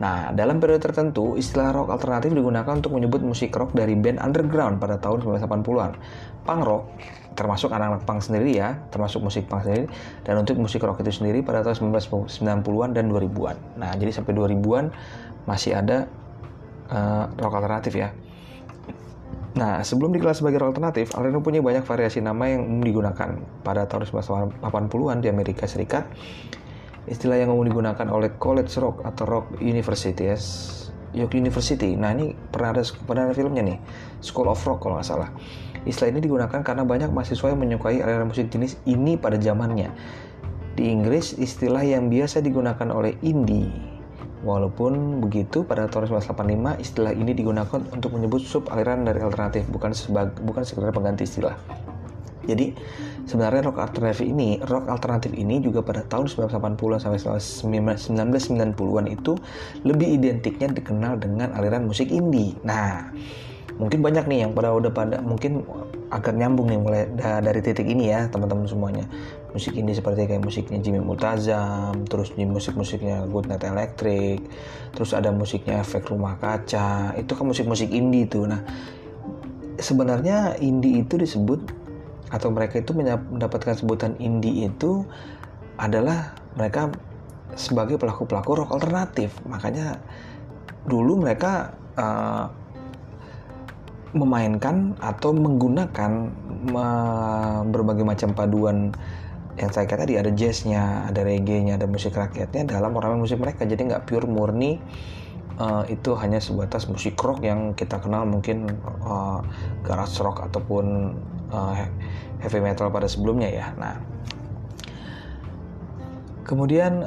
Nah, 0.00 0.32
dalam 0.32 0.62
periode 0.62 0.80
tertentu, 0.80 1.36
istilah 1.36 1.76
rock 1.76 1.92
alternatif 1.92 2.32
digunakan 2.32 2.72
untuk 2.72 2.96
menyebut 2.96 3.20
musik 3.20 3.52
rock 3.52 3.76
dari 3.76 3.92
band 3.98 4.16
underground 4.22 4.80
pada 4.80 4.96
tahun 4.96 5.20
1980-an. 5.20 5.92
Punk 6.46 6.62
rock 6.64 6.84
termasuk 7.40 7.72
anak-anak 7.72 8.04
punk 8.04 8.20
sendiri 8.20 8.60
ya, 8.60 8.76
termasuk 8.92 9.24
musik 9.24 9.48
punk 9.48 9.64
sendiri, 9.64 9.88
dan 10.28 10.36
untuk 10.36 10.60
musik 10.60 10.84
rock 10.84 11.00
itu 11.00 11.24
sendiri 11.24 11.40
pada 11.40 11.64
tahun 11.64 11.96
1990-an 11.96 12.92
dan 12.92 13.08
2000-an. 13.08 13.56
Nah, 13.80 13.96
jadi 13.96 14.12
sampai 14.12 14.36
2000-an 14.36 14.92
masih 15.48 15.72
ada 15.72 16.04
uh, 16.92 17.32
rock 17.40 17.56
alternatif 17.56 17.96
ya. 17.96 18.12
Nah, 19.56 19.80
sebelum 19.80 20.12
dikelas 20.12 20.44
sebagai 20.44 20.60
rock 20.60 20.76
alternatif, 20.76 21.16
Alreno 21.16 21.40
punya 21.40 21.64
banyak 21.64 21.82
variasi 21.82 22.20
nama 22.20 22.44
yang 22.44 22.68
umum 22.68 22.84
digunakan. 22.84 23.40
Pada 23.64 23.88
tahun 23.88 24.04
1980-an 24.60 25.24
di 25.24 25.28
Amerika 25.32 25.64
Serikat, 25.64 26.12
istilah 27.08 27.40
yang 27.40 27.56
umum 27.56 27.64
digunakan 27.64 28.04
oleh 28.12 28.36
college 28.36 28.70
rock 28.78 29.00
atau 29.02 29.24
rock 29.24 29.46
universities, 29.64 30.68
York 31.16 31.32
University. 31.34 31.96
Nah, 31.96 32.12
ini 32.12 32.36
pernah 32.36 32.76
ada, 32.76 32.84
pernah 32.84 33.32
ada 33.32 33.34
filmnya 33.34 33.64
nih, 33.64 33.78
School 34.20 34.46
of 34.46 34.60
Rock 34.62 34.84
kalau 34.84 35.00
nggak 35.00 35.08
salah. 35.08 35.32
Istilah 35.88 36.12
ini 36.12 36.20
digunakan 36.20 36.60
karena 36.60 36.84
banyak 36.84 37.08
mahasiswa 37.12 37.48
yang 37.52 37.60
menyukai 37.60 38.04
aliran 38.04 38.28
musik 38.28 38.52
jenis 38.52 38.76
ini 38.84 39.16
pada 39.16 39.40
zamannya. 39.40 39.88
Di 40.76 40.88
Inggris, 40.88 41.36
istilah 41.36 41.84
yang 41.84 42.08
biasa 42.08 42.40
digunakan 42.44 42.88
oleh 42.92 43.16
indie. 43.24 43.68
Walaupun 44.40 45.20
begitu, 45.20 45.68
pada 45.68 45.84
tahun 45.84 46.08
1985 46.08 46.80
istilah 46.80 47.12
ini 47.12 47.36
digunakan 47.36 47.80
untuk 47.92 48.16
menyebut 48.16 48.40
sub 48.40 48.72
aliran 48.72 49.04
dari 49.04 49.20
alternatif, 49.20 49.68
bukan 49.68 49.92
sebagai 49.92 50.40
bukan 50.40 50.64
sekedar 50.64 50.88
pengganti 50.96 51.28
istilah. 51.28 51.52
Jadi 52.48 52.72
sebenarnya 53.28 53.68
rock 53.68 53.84
alternatif 53.84 54.24
ini, 54.24 54.56
rock 54.64 54.88
alternatif 54.88 55.36
ini 55.36 55.60
juga 55.60 55.84
pada 55.84 56.00
tahun 56.08 56.26
1980 56.26 57.04
sampai 57.04 57.20
1990-an 57.20 59.06
itu 59.12 59.36
lebih 59.84 60.08
identiknya 60.08 60.72
dikenal 60.72 61.20
dengan 61.20 61.52
aliran 61.52 61.84
musik 61.84 62.08
indie. 62.08 62.56
Nah, 62.64 63.12
mungkin 63.80 64.04
banyak 64.04 64.28
nih 64.28 64.38
yang 64.44 64.52
pada 64.52 64.76
udah 64.76 64.92
pada 64.92 65.24
mungkin 65.24 65.64
agak 66.12 66.36
nyambung 66.36 66.68
nih 66.68 66.78
mulai 66.78 67.02
dari 67.16 67.64
titik 67.64 67.88
ini 67.88 68.12
ya 68.12 68.28
teman-teman 68.28 68.68
semuanya. 68.68 69.08
Musik 69.56 69.72
indie 69.74 69.96
seperti 69.96 70.28
kayak 70.28 70.44
musiknya 70.44 70.78
Jimmy 70.84 71.00
Multazam 71.00 72.04
terus 72.04 72.36
musik-musiknya 72.36 73.24
Good 73.26 73.48
Night 73.48 73.64
Electric 73.64 74.44
terus 74.92 75.16
ada 75.16 75.32
musiknya 75.32 75.80
Efek 75.80 76.12
Rumah 76.12 76.36
Kaca 76.36 77.16
itu 77.16 77.32
kan 77.32 77.44
musik-musik 77.48 77.88
indie 77.88 78.28
tuh. 78.28 78.44
Nah 78.44 78.60
sebenarnya 79.80 80.60
indie 80.60 81.00
itu 81.00 81.16
disebut 81.16 81.72
atau 82.30 82.52
mereka 82.52 82.78
itu 82.78 82.92
mendapatkan 82.94 83.74
sebutan 83.74 84.14
indie 84.20 84.68
itu 84.68 85.02
adalah 85.80 86.36
mereka 86.54 86.92
sebagai 87.56 87.96
pelaku-pelaku 87.96 88.60
rock 88.60 88.70
alternatif. 88.76 89.34
Makanya 89.48 89.98
dulu 90.86 91.18
mereka 91.18 91.74
uh, 91.98 92.59
memainkan 94.10 94.98
atau 94.98 95.30
menggunakan 95.30 96.34
uh, 96.74 97.62
berbagai 97.66 98.02
macam 98.02 98.34
paduan 98.34 98.90
yang 99.58 99.70
saya 99.70 99.84
kata 99.84 100.08
tadi 100.08 100.16
ada 100.16 100.32
jazznya, 100.32 101.04
ada 101.10 101.20
reggae-nya, 101.20 101.76
ada 101.76 101.84
musik 101.84 102.16
rakyatnya 102.16 102.64
dalam 102.64 102.96
ornamen 102.96 103.20
musik 103.20 103.36
mereka. 103.36 103.68
Jadi 103.68 103.92
nggak 103.92 104.08
pure 104.08 104.24
murni 104.24 104.80
uh, 105.60 105.84
itu 105.86 106.16
hanya 106.16 106.40
sebatas 106.40 106.88
musik 106.88 107.20
rock 107.20 107.44
yang 107.44 107.76
kita 107.76 108.00
kenal 108.00 108.24
mungkin 108.24 108.72
uh, 109.04 109.44
garage 109.84 110.16
rock 110.24 110.48
ataupun 110.48 111.14
uh, 111.52 111.74
heavy 112.40 112.60
metal 112.64 112.88
pada 112.88 113.04
sebelumnya 113.04 113.52
ya. 113.52 113.66
Nah, 113.76 114.00
kemudian 116.48 117.04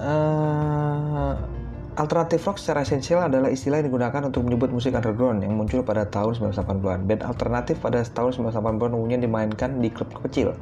Alternatif 1.94 2.42
rock 2.50 2.58
secara 2.58 2.82
esensial 2.82 3.22
adalah 3.22 3.54
istilah 3.54 3.78
yang 3.78 3.94
digunakan 3.94 4.26
untuk 4.26 4.42
menyebut 4.42 4.74
musik 4.74 4.98
underground 4.98 5.46
yang 5.46 5.54
muncul 5.54 5.86
pada 5.86 6.10
tahun 6.10 6.34
1980-an. 6.42 7.06
Band 7.06 7.22
alternatif 7.22 7.78
pada 7.86 8.02
tahun 8.02 8.34
1980-an 8.34 8.98
umumnya 8.98 9.22
dimainkan 9.22 9.78
di 9.78 9.94
klub 9.94 10.10
kecil, 10.26 10.58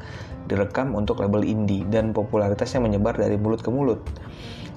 direkam 0.51 0.91
untuk 0.91 1.23
label 1.23 1.47
indie, 1.47 1.87
dan 1.87 2.11
popularitasnya 2.11 2.83
menyebar 2.83 3.15
dari 3.15 3.39
mulut 3.39 3.63
ke 3.63 3.71
mulut. 3.71 4.03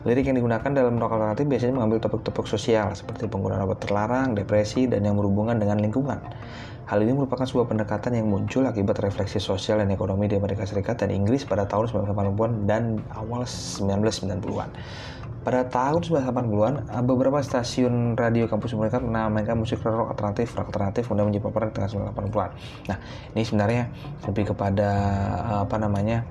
Lirik 0.07 0.31
yang 0.31 0.39
digunakan 0.39 0.71
dalam 0.71 0.95
rock 0.95 1.19
alternatif 1.19 1.43
biasanya 1.51 1.75
mengambil 1.75 1.99
topik-topik 2.07 2.47
sosial 2.47 2.95
seperti 2.95 3.27
penggunaan 3.27 3.67
obat 3.67 3.83
terlarang, 3.83 4.39
depresi, 4.39 4.87
dan 4.87 5.03
yang 5.03 5.19
berhubungan 5.19 5.59
dengan 5.59 5.83
lingkungan. 5.83 6.23
Hal 6.87 7.01
ini 7.01 7.17
merupakan 7.17 7.49
sebuah 7.49 7.67
pendekatan 7.67 8.15
yang 8.15 8.29
muncul 8.29 8.63
akibat 8.69 9.01
refleksi 9.03 9.41
sosial 9.41 9.81
dan 9.83 9.89
ekonomi 9.91 10.29
di 10.31 10.37
Amerika 10.37 10.69
Serikat 10.69 11.03
dan 11.03 11.11
Inggris 11.11 11.43
pada 11.43 11.65
tahun 11.65 11.91
1980-an 11.91 12.53
dan 12.69 13.03
awal 13.17 13.43
1990-an. 13.49 14.71
Pada 15.45 15.61
tahun 15.69 16.01
1980-an, 16.01 16.75
eh, 16.89 17.05
beberapa 17.05 17.37
stasiun 17.45 18.17
radio 18.17 18.49
kampus 18.49 18.73
mereka 18.73 18.97
menamakan 18.97 19.61
musik 19.61 19.85
rock 19.85 20.17
alternatif, 20.17 20.57
rock 20.57 20.73
alternatif 20.73 21.05
kemudian 21.05 21.29
menjadi 21.29 21.45
populer 21.45 21.69
di 21.69 21.75
tahun 21.77 21.89
1980-an. 22.17 22.51
Nah, 22.89 22.99
ini 23.37 23.43
sebenarnya 23.45 23.83
lebih 24.25 24.45
kepada 24.57 24.91
eh, 25.45 25.61
apa 25.69 25.77
namanya? 25.77 26.25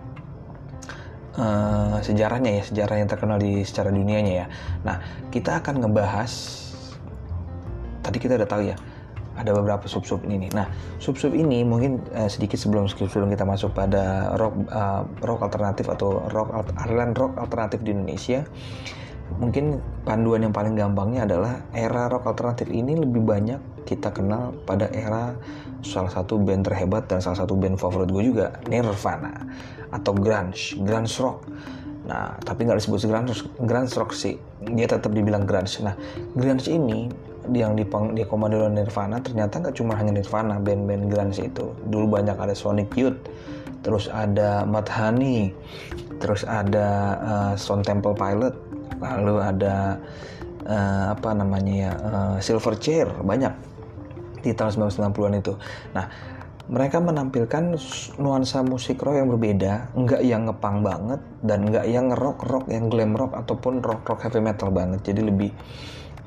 Uh, 1.34 1.98
sejarahnya 2.06 2.62
ya, 2.62 2.64
sejarah 2.70 3.02
yang 3.02 3.10
terkenal 3.10 3.42
di 3.42 3.66
secara 3.66 3.90
dunianya 3.90 4.46
ya. 4.46 4.48
Nah, 4.86 5.02
kita 5.34 5.66
akan 5.66 5.82
ngebahas 5.82 6.30
tadi 8.06 8.22
kita 8.22 8.38
udah 8.38 8.46
tahu 8.46 8.70
ya, 8.70 8.78
ada 9.34 9.50
beberapa 9.50 9.90
sub-sub 9.90 10.22
ini. 10.30 10.54
Nah, 10.54 10.70
sub-sub 11.02 11.34
ini 11.34 11.66
mungkin 11.66 12.06
uh, 12.14 12.30
sedikit 12.30 12.62
sebelum 12.62 12.86
sebelum 12.86 13.34
kita 13.34 13.50
masuk 13.50 13.74
pada 13.74 14.38
rock 14.38 14.54
uh, 14.70 15.10
rock 15.26 15.42
alternatif 15.42 15.90
atau 15.90 16.22
rock 16.30 16.54
aliran 16.86 17.18
rock 17.18 17.34
alternatif 17.42 17.82
di 17.82 17.98
Indonesia 17.98 18.46
mungkin 19.40 19.82
panduan 20.04 20.46
yang 20.46 20.54
paling 20.54 20.76
gampangnya 20.78 21.26
adalah 21.26 21.54
era 21.74 22.12
rock 22.12 22.30
alternatif 22.30 22.70
ini 22.70 23.00
lebih 23.00 23.24
banyak 23.24 23.60
kita 23.84 24.12
kenal 24.14 24.56
pada 24.64 24.88
era 24.92 25.36
salah 25.84 26.12
satu 26.12 26.40
band 26.40 26.64
terhebat 26.64 27.08
dan 27.12 27.20
salah 27.20 27.44
satu 27.44 27.60
band 27.60 27.76
favorit 27.76 28.08
gue 28.08 28.24
juga 28.24 28.56
Nirvana 28.72 29.36
atau 29.92 30.16
grunge 30.16 30.80
grunge 30.80 31.14
rock. 31.20 31.40
Nah 32.08 32.36
tapi 32.42 32.68
nggak 32.68 32.80
disebut 32.80 33.00
grunge 33.04 33.34
grunge 33.60 33.94
rock 34.00 34.12
sih. 34.16 34.40
Dia 34.64 34.88
tetap 34.88 35.12
dibilang 35.12 35.44
grunge. 35.44 35.84
Nah 35.84 35.96
grunge 36.34 36.72
ini 36.72 37.12
yang 37.52 37.76
di 37.76 37.84
komando 38.24 38.72
Nirvana 38.72 39.20
ternyata 39.20 39.60
nggak 39.60 39.76
cuma 39.76 40.00
hanya 40.00 40.16
Nirvana 40.16 40.64
band-band 40.64 41.12
grunge 41.12 41.44
itu. 41.44 41.76
Dulu 41.92 42.06
banyak 42.08 42.40
ada 42.40 42.56
Sonic 42.56 42.96
Youth 42.96 43.20
terus 43.84 44.08
ada 44.08 44.64
Mudhoney 44.64 45.52
terus 46.24 46.48
ada 46.48 47.20
uh, 47.20 47.54
Stone 47.60 47.84
Temple 47.84 48.16
Pilot 48.16 48.56
lalu 49.04 49.36
ada 49.44 50.00
uh, 50.64 51.06
apa 51.14 51.30
namanya 51.36 51.74
ya 51.74 51.92
uh, 52.00 52.36
silver 52.40 52.80
chair 52.80 53.08
banyak 53.22 53.52
di 54.44 54.52
tahun 54.52 54.92
1990-an 54.92 55.40
itu. 55.40 55.54
Nah, 55.96 56.06
mereka 56.68 57.00
menampilkan 57.00 57.76
nuansa 58.20 58.64
musik 58.64 59.04
rock 59.04 59.20
yang 59.20 59.32
berbeda, 59.32 59.96
enggak 59.96 60.22
yang 60.24 60.48
ngepang 60.48 60.84
banget 60.84 61.20
dan 61.44 61.68
enggak 61.68 61.86
yang 61.88 62.12
rock 62.12 62.44
rock 62.48 62.68
yang 62.72 62.88
glam 62.88 63.16
rock 63.16 63.36
ataupun 63.36 63.84
rock 63.84 64.04
rock 64.08 64.20
heavy 64.28 64.40
metal 64.40 64.72
banget. 64.72 65.00
Jadi 65.04 65.22
lebih 65.28 65.52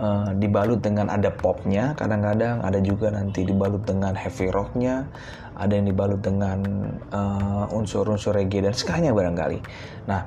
uh, 0.01 0.33
dibalut 0.37 0.81
dengan 0.81 1.09
ada 1.09 1.33
popnya, 1.33 1.97
kadang-kadang 1.97 2.61
ada 2.65 2.81
juga 2.81 3.13
nanti 3.13 3.45
dibalut 3.49 3.85
dengan 3.85 4.13
heavy 4.13 4.53
rocknya, 4.53 5.09
ada 5.57 5.73
yang 5.73 5.89
dibalut 5.89 6.21
dengan 6.21 6.61
unsur-unsur 7.73 8.37
uh, 8.37 8.39
reggae 8.41 8.61
dan 8.61 8.77
sekalinya 8.77 9.17
barangkali. 9.17 9.59
Nah, 10.09 10.21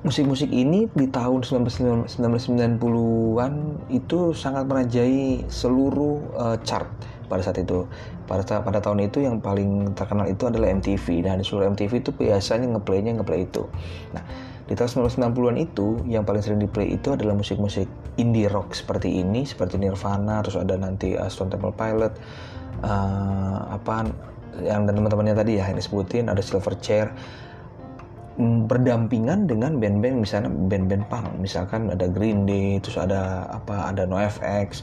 musik-musik 0.00 0.48
ini 0.48 0.88
di 0.96 1.12
tahun 1.12 1.44
1990-an 1.44 3.52
itu 3.92 4.18
sangat 4.32 4.64
merajai 4.64 5.44
seluruh 5.52 6.16
uh, 6.40 6.56
chart 6.64 6.88
pada 7.28 7.44
saat 7.44 7.60
itu. 7.60 7.84
Pada 8.24 8.62
pada 8.62 8.78
tahun 8.80 9.10
itu 9.10 9.26
yang 9.26 9.42
paling 9.42 9.92
terkenal 9.92 10.30
itu 10.30 10.48
adalah 10.48 10.72
MTV 10.72 11.26
dan 11.26 11.42
di 11.42 11.44
seluruh 11.44 11.68
MTV 11.76 11.92
itu 12.00 12.10
biasanya 12.16 12.78
ngeplaynya 12.78 13.20
ngeplay 13.20 13.44
itu. 13.44 13.68
Nah, 14.16 14.24
di 14.70 14.78
tahun 14.78 15.10
1990-an 15.10 15.58
itu 15.60 15.98
yang 16.06 16.24
paling 16.24 16.40
sering 16.40 16.62
diplay 16.62 16.94
itu 16.94 17.12
adalah 17.12 17.34
musik-musik 17.34 17.90
indie 18.16 18.48
rock 18.48 18.72
seperti 18.72 19.20
ini, 19.20 19.44
seperti 19.44 19.76
Nirvana, 19.76 20.40
terus 20.40 20.56
ada 20.56 20.80
nanti 20.80 21.18
uh, 21.18 21.28
Stone 21.28 21.52
Temple 21.52 21.76
Pilot, 21.76 22.14
uh, 22.86 23.74
apa 23.74 24.08
yang 24.64 24.88
dan 24.88 24.96
teman-temannya 24.96 25.36
tadi 25.36 25.60
ya 25.60 25.68
yang 25.68 25.78
disebutin 25.78 26.26
ada 26.26 26.42
Silverchair 26.42 27.12
berdampingan 28.40 29.44
dengan 29.44 29.76
band-band 29.76 30.24
misalnya 30.24 30.50
band-band 30.50 31.04
punk. 31.12 31.26
Misalkan 31.38 31.92
ada 31.92 32.08
Green 32.08 32.48
Day 32.48 32.80
terus 32.80 32.96
ada 32.96 33.46
apa 33.52 33.92
ada 33.92 34.08
NoFX 34.08 34.82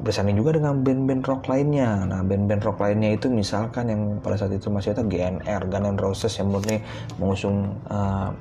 bersanding 0.00 0.40
juga 0.40 0.56
dengan 0.56 0.80
band-band 0.80 1.22
rock 1.28 1.42
lainnya. 1.46 2.08
Nah 2.08 2.24
band-band 2.24 2.64
rock 2.64 2.80
lainnya 2.80 3.14
itu 3.14 3.28
misalkan 3.28 3.92
yang 3.92 4.02
pada 4.24 4.40
saat 4.40 4.52
itu 4.56 4.72
masih 4.72 4.96
ada 4.96 5.04
GNR 5.04 5.62
Guns 5.68 5.88
N' 5.92 6.00
Roses 6.00 6.32
yang 6.40 6.48
murni 6.48 6.80
mengusung 7.20 7.76
uh, 7.92 8.32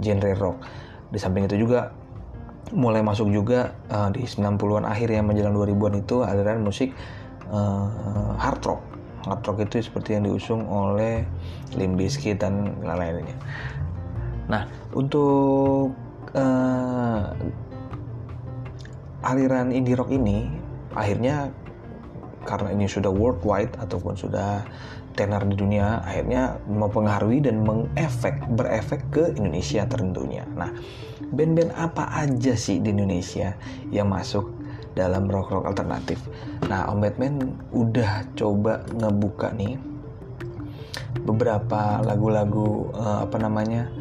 genre 0.00 0.32
rock. 0.40 0.56
Di 1.12 1.20
samping 1.20 1.44
itu 1.44 1.60
juga 1.60 1.92
mulai 2.72 3.04
masuk 3.04 3.28
juga 3.28 3.76
uh, 3.92 4.08
di 4.08 4.24
90-an 4.24 4.88
akhir 4.88 5.12
yang 5.12 5.28
menjelang 5.28 5.52
2000-an 5.52 5.94
itu 6.00 6.16
aliran 6.24 6.64
musik 6.64 6.96
uh, 7.52 8.32
hard 8.40 8.64
rock. 8.64 8.82
Hard 9.28 9.44
rock 9.44 9.58
itu 9.68 9.84
seperti 9.84 10.16
yang 10.16 10.24
diusung 10.24 10.64
oleh 10.66 11.28
Limp 11.76 11.96
dan 12.36 12.76
lain-lainnya 12.84 13.36
Nah, 14.52 14.68
untuk 14.92 15.96
uh, 16.36 17.24
aliran 19.24 19.72
indie 19.72 19.96
rock 19.96 20.12
ini 20.12 20.44
akhirnya 20.92 21.48
karena 22.44 22.74
ini 22.74 22.84
sudah 22.84 23.08
worldwide 23.08 23.72
ataupun 23.80 24.12
sudah 24.18 24.60
tenar 25.12 25.44
di 25.44 25.56
dunia, 25.56 26.00
akhirnya 26.04 26.56
mempengaruhi 26.68 27.44
dan 27.44 27.64
mengefek 27.64 28.44
berefek 28.56 29.00
ke 29.12 29.24
Indonesia 29.36 29.84
tentunya. 29.84 30.44
Nah, 30.56 30.72
band-band 31.32 31.72
apa 31.76 32.08
aja 32.16 32.56
sih 32.56 32.80
di 32.80 32.92
Indonesia 32.92 33.52
yang 33.92 34.08
masuk 34.08 34.48
dalam 34.96 35.28
rock 35.28 35.52
rock 35.52 35.64
alternatif? 35.68 36.18
Nah, 36.68 36.88
Om 36.88 37.04
Batman 37.04 37.34
udah 37.72 38.24
coba 38.36 38.84
ngebuka 38.88 39.52
nih 39.52 39.76
beberapa 41.22 42.00
lagu-lagu 42.02 42.88
uh, 42.96 43.28
apa 43.28 43.36
namanya 43.36 43.92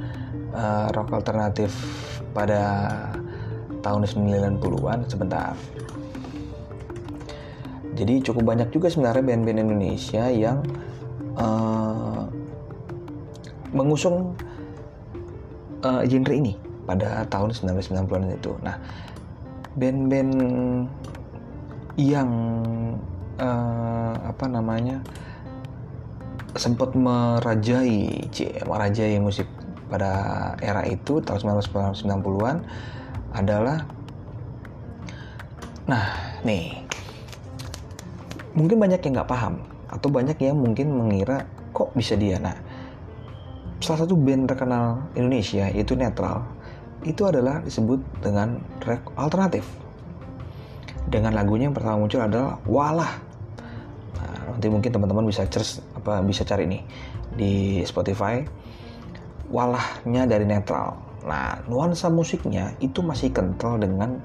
uh, 0.56 0.88
rock 0.94 1.16
alternatif 1.16 1.72
pada 2.32 2.62
tahun 3.82 4.06
90-an 4.08 5.00
sebentar. 5.10 5.54
Jadi 7.92 8.24
cukup 8.24 8.56
banyak 8.56 8.72
juga 8.72 8.88
sebenarnya 8.88 9.24
band-band 9.26 9.60
Indonesia 9.68 10.24
yang 10.32 10.64
uh, 11.36 12.24
mengusung 13.76 14.32
uh, 15.84 16.02
genre 16.08 16.34
ini 16.34 16.56
pada 16.88 17.28
tahun 17.28 17.52
1990-an 17.52 18.32
itu. 18.32 18.52
Nah, 18.64 18.80
band-band 19.76 20.34
yang 22.00 22.32
uh, 23.38 24.16
apa 24.24 24.46
namanya 24.48 25.04
sempat 26.56 26.96
merajai, 26.96 28.28
merajai 28.68 29.20
musik 29.20 29.48
pada 29.92 30.12
era 30.64 30.88
itu 30.88 31.20
tahun 31.20 31.68
1990-an 31.68 32.64
adalah 33.36 33.84
nah 35.84 36.16
nih 36.48 36.80
mungkin 38.56 38.80
banyak 38.80 39.04
yang 39.04 39.20
nggak 39.20 39.28
paham 39.28 39.60
atau 39.92 40.08
banyak 40.08 40.40
yang 40.40 40.56
mungkin 40.56 40.96
mengira 40.96 41.44
kok 41.76 41.92
bisa 41.92 42.16
dia? 42.16 42.40
Nah 42.40 42.56
salah 43.84 44.08
satu 44.08 44.16
band 44.16 44.48
terkenal 44.48 45.12
Indonesia 45.20 45.68
yaitu 45.68 46.00
Netral 46.00 46.46
itu 47.02 47.26
adalah 47.26 47.66
disebut 47.66 47.98
dengan 48.22 48.62
rek 48.86 49.02
alternatif. 49.18 49.66
Dengan 51.10 51.34
lagunya 51.34 51.68
yang 51.68 51.76
pertama 51.76 52.06
muncul 52.06 52.22
adalah 52.22 52.62
Walah. 52.70 53.14
Nah, 54.22 54.54
nanti 54.54 54.70
mungkin 54.70 54.94
teman-teman 54.94 55.26
bisa 55.26 55.50
cari 55.50 55.66
apa 55.98 56.22
bisa 56.22 56.46
cari 56.46 56.70
nih 56.70 56.82
di 57.34 57.54
Spotify 57.90 58.46
walahnya 59.52 60.26
dari 60.26 60.48
netral. 60.48 60.98
Nah, 61.28 61.62
nuansa 61.70 62.10
musiknya 62.10 62.74
itu 62.82 63.06
masih 63.06 63.30
kental 63.30 63.78
dengan 63.78 64.18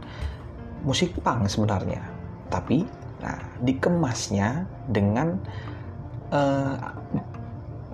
musik 0.86 1.12
punk 1.20 1.50
sebenarnya. 1.50 2.00
Tapi, 2.48 2.86
nah, 3.20 3.36
dikemasnya 3.60 4.64
dengan 4.88 5.36
uh, 6.32 6.78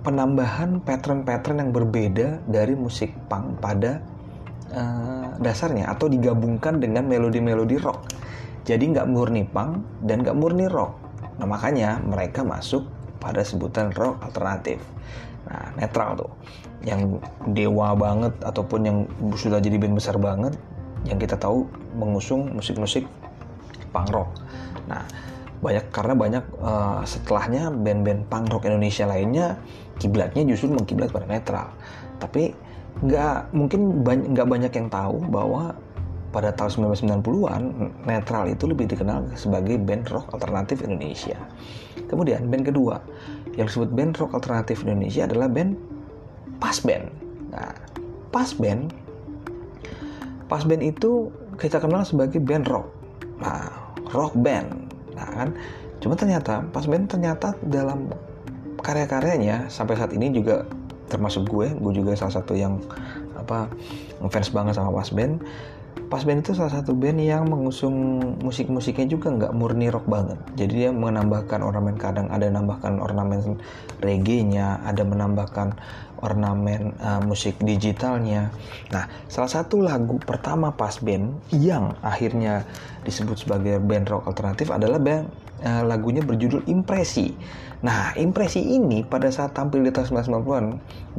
penambahan 0.03 0.83
pattern-pattern 0.83 1.67
yang 1.67 1.71
berbeda 1.71 2.43
dari 2.47 2.75
musik 2.75 3.11
punk 3.27 3.59
pada 3.59 3.99
uh, 4.75 5.35
dasarnya 5.39 5.91
atau 5.91 6.11
digabungkan 6.11 6.79
dengan 6.79 7.07
melodi-melodi 7.07 7.79
rock. 7.79 8.07
Jadi 8.63 8.95
nggak 8.95 9.07
murni 9.11 9.43
punk 9.43 10.03
dan 10.07 10.23
nggak 10.23 10.35
murni 10.35 10.67
rock. 10.71 10.95
Nah 11.39 11.47
makanya 11.47 11.99
mereka 11.99 12.43
masuk 12.43 12.87
pada 13.19 13.43
sebutan 13.43 13.91
rock 13.95 14.19
alternatif. 14.23 14.79
Nah 15.53 15.69
netral 15.77 16.17
tuh 16.17 16.31
yang 16.83 17.21
dewa 17.53 17.95
banget 17.95 18.33
ataupun 18.43 18.79
yang 18.83 18.97
sudah 19.37 19.61
jadi 19.63 19.79
band 19.79 19.95
besar 19.95 20.19
banget 20.19 20.57
yang 21.07 21.19
kita 21.19 21.35
tahu 21.39 21.67
mengusung 21.95 22.51
musik-musik 22.55 23.07
punk 23.91 24.09
rock. 24.11 24.29
Nah, 24.87 25.03
banyak 25.63 25.85
karena 25.95 26.13
banyak 26.15 26.43
uh, 26.59 26.99
setelahnya 27.07 27.71
band-band 27.71 28.27
punk 28.27 28.51
rock 28.51 28.67
Indonesia 28.67 29.07
lainnya 29.07 29.55
kiblatnya 29.99 30.43
justru 30.43 30.71
mengkiblat 30.71 31.11
pada 31.13 31.27
netral. 31.27 31.67
Tapi 32.19 32.51
nggak 33.03 33.55
mungkin 33.55 34.03
nggak 34.03 34.47
banyak 34.47 34.71
yang 34.75 34.87
tahu 34.91 35.23
bahwa 35.31 35.75
pada 36.33 36.49
tahun 36.49 36.97
1990-an 36.97 37.63
netral 38.09 38.49
itu 38.49 38.65
lebih 38.65 38.89
dikenal 38.89 39.29
sebagai 39.37 39.77
band 39.77 40.09
rock 40.09 40.33
alternatif 40.33 40.81
Indonesia. 40.81 41.37
Kemudian 42.09 42.49
band 42.49 42.73
kedua 42.73 42.97
yang 43.59 43.69
disebut 43.69 43.89
band 43.93 44.17
rock 44.17 44.33
alternatif 44.33 44.81
Indonesia 44.85 45.25
adalah 45.29 45.49
band 45.49 45.77
Pas 46.57 46.79
Band. 46.79 47.11
Nah, 47.51 47.75
Pas 48.33 48.49
Band 48.55 48.89
Pas 50.49 50.63
Band 50.65 50.81
itu 50.81 51.33
kita 51.57 51.77
kenal 51.77 52.01
sebagai 52.05 52.41
band 52.41 52.65
rock. 52.65 52.87
Nah, 53.37 53.83
rock 54.13 54.37
band 54.37 54.69
nah 55.13 55.27
kan 55.29 55.49
cuma 56.01 56.13
ternyata 56.17 56.65
pas 56.73 56.85
band 56.85 57.09
ternyata 57.09 57.57
dalam 57.65 58.09
karya-karyanya 58.81 59.69
sampai 59.69 59.95
saat 59.97 60.11
ini 60.11 60.33
juga 60.33 60.65
termasuk 61.07 61.47
gue 61.49 61.73
gue 61.73 61.93
juga 61.93 62.17
salah 62.17 62.41
satu 62.41 62.57
yang 62.57 62.81
apa 63.37 63.69
ngefans 64.19 64.49
banget 64.51 64.73
sama 64.75 64.91
pas 64.91 65.09
band 65.13 65.39
pas 66.09 66.21
band 66.21 66.45
itu 66.45 66.53
salah 66.53 66.69
satu 66.69 66.93
band 66.93 67.17
yang 67.21 67.49
mengusung 67.49 68.21
musik-musiknya 68.41 69.09
juga 69.09 69.33
nggak 69.33 69.53
murni 69.57 69.89
rock 69.89 70.05
banget 70.05 70.37
jadi 70.53 70.73
dia 70.73 70.89
menambahkan 70.93 71.61
ornamen 71.61 71.97
kadang 71.97 72.29
ada 72.29 72.49
menambahkan 72.49 73.01
ornamen 73.01 73.57
reggae-nya 74.01 74.81
ada 74.85 75.01
menambahkan 75.01 75.73
ornamen 76.23 76.95
uh, 77.03 77.19
musik 77.19 77.59
digitalnya. 77.59 78.47
Nah, 78.95 79.11
salah 79.27 79.51
satu 79.51 79.83
lagu 79.83 80.15
pertama 80.23 80.71
pas 80.71 80.95
band 81.03 81.35
yang 81.51 81.99
akhirnya 81.99 82.63
disebut 83.03 83.43
sebagai 83.43 83.83
band 83.83 84.07
rock 84.07 84.31
alternatif 84.31 84.71
adalah 84.71 85.03
band 85.03 85.27
uh, 85.67 85.83
lagunya 85.83 86.23
berjudul 86.23 86.63
Impresi. 86.71 87.35
Nah, 87.83 88.15
Impresi 88.15 88.63
ini 88.63 89.03
pada 89.03 89.27
saat 89.27 89.51
tampil 89.51 89.83
di 89.83 89.91
tahun 89.91 90.23
1990-an, 90.23 90.65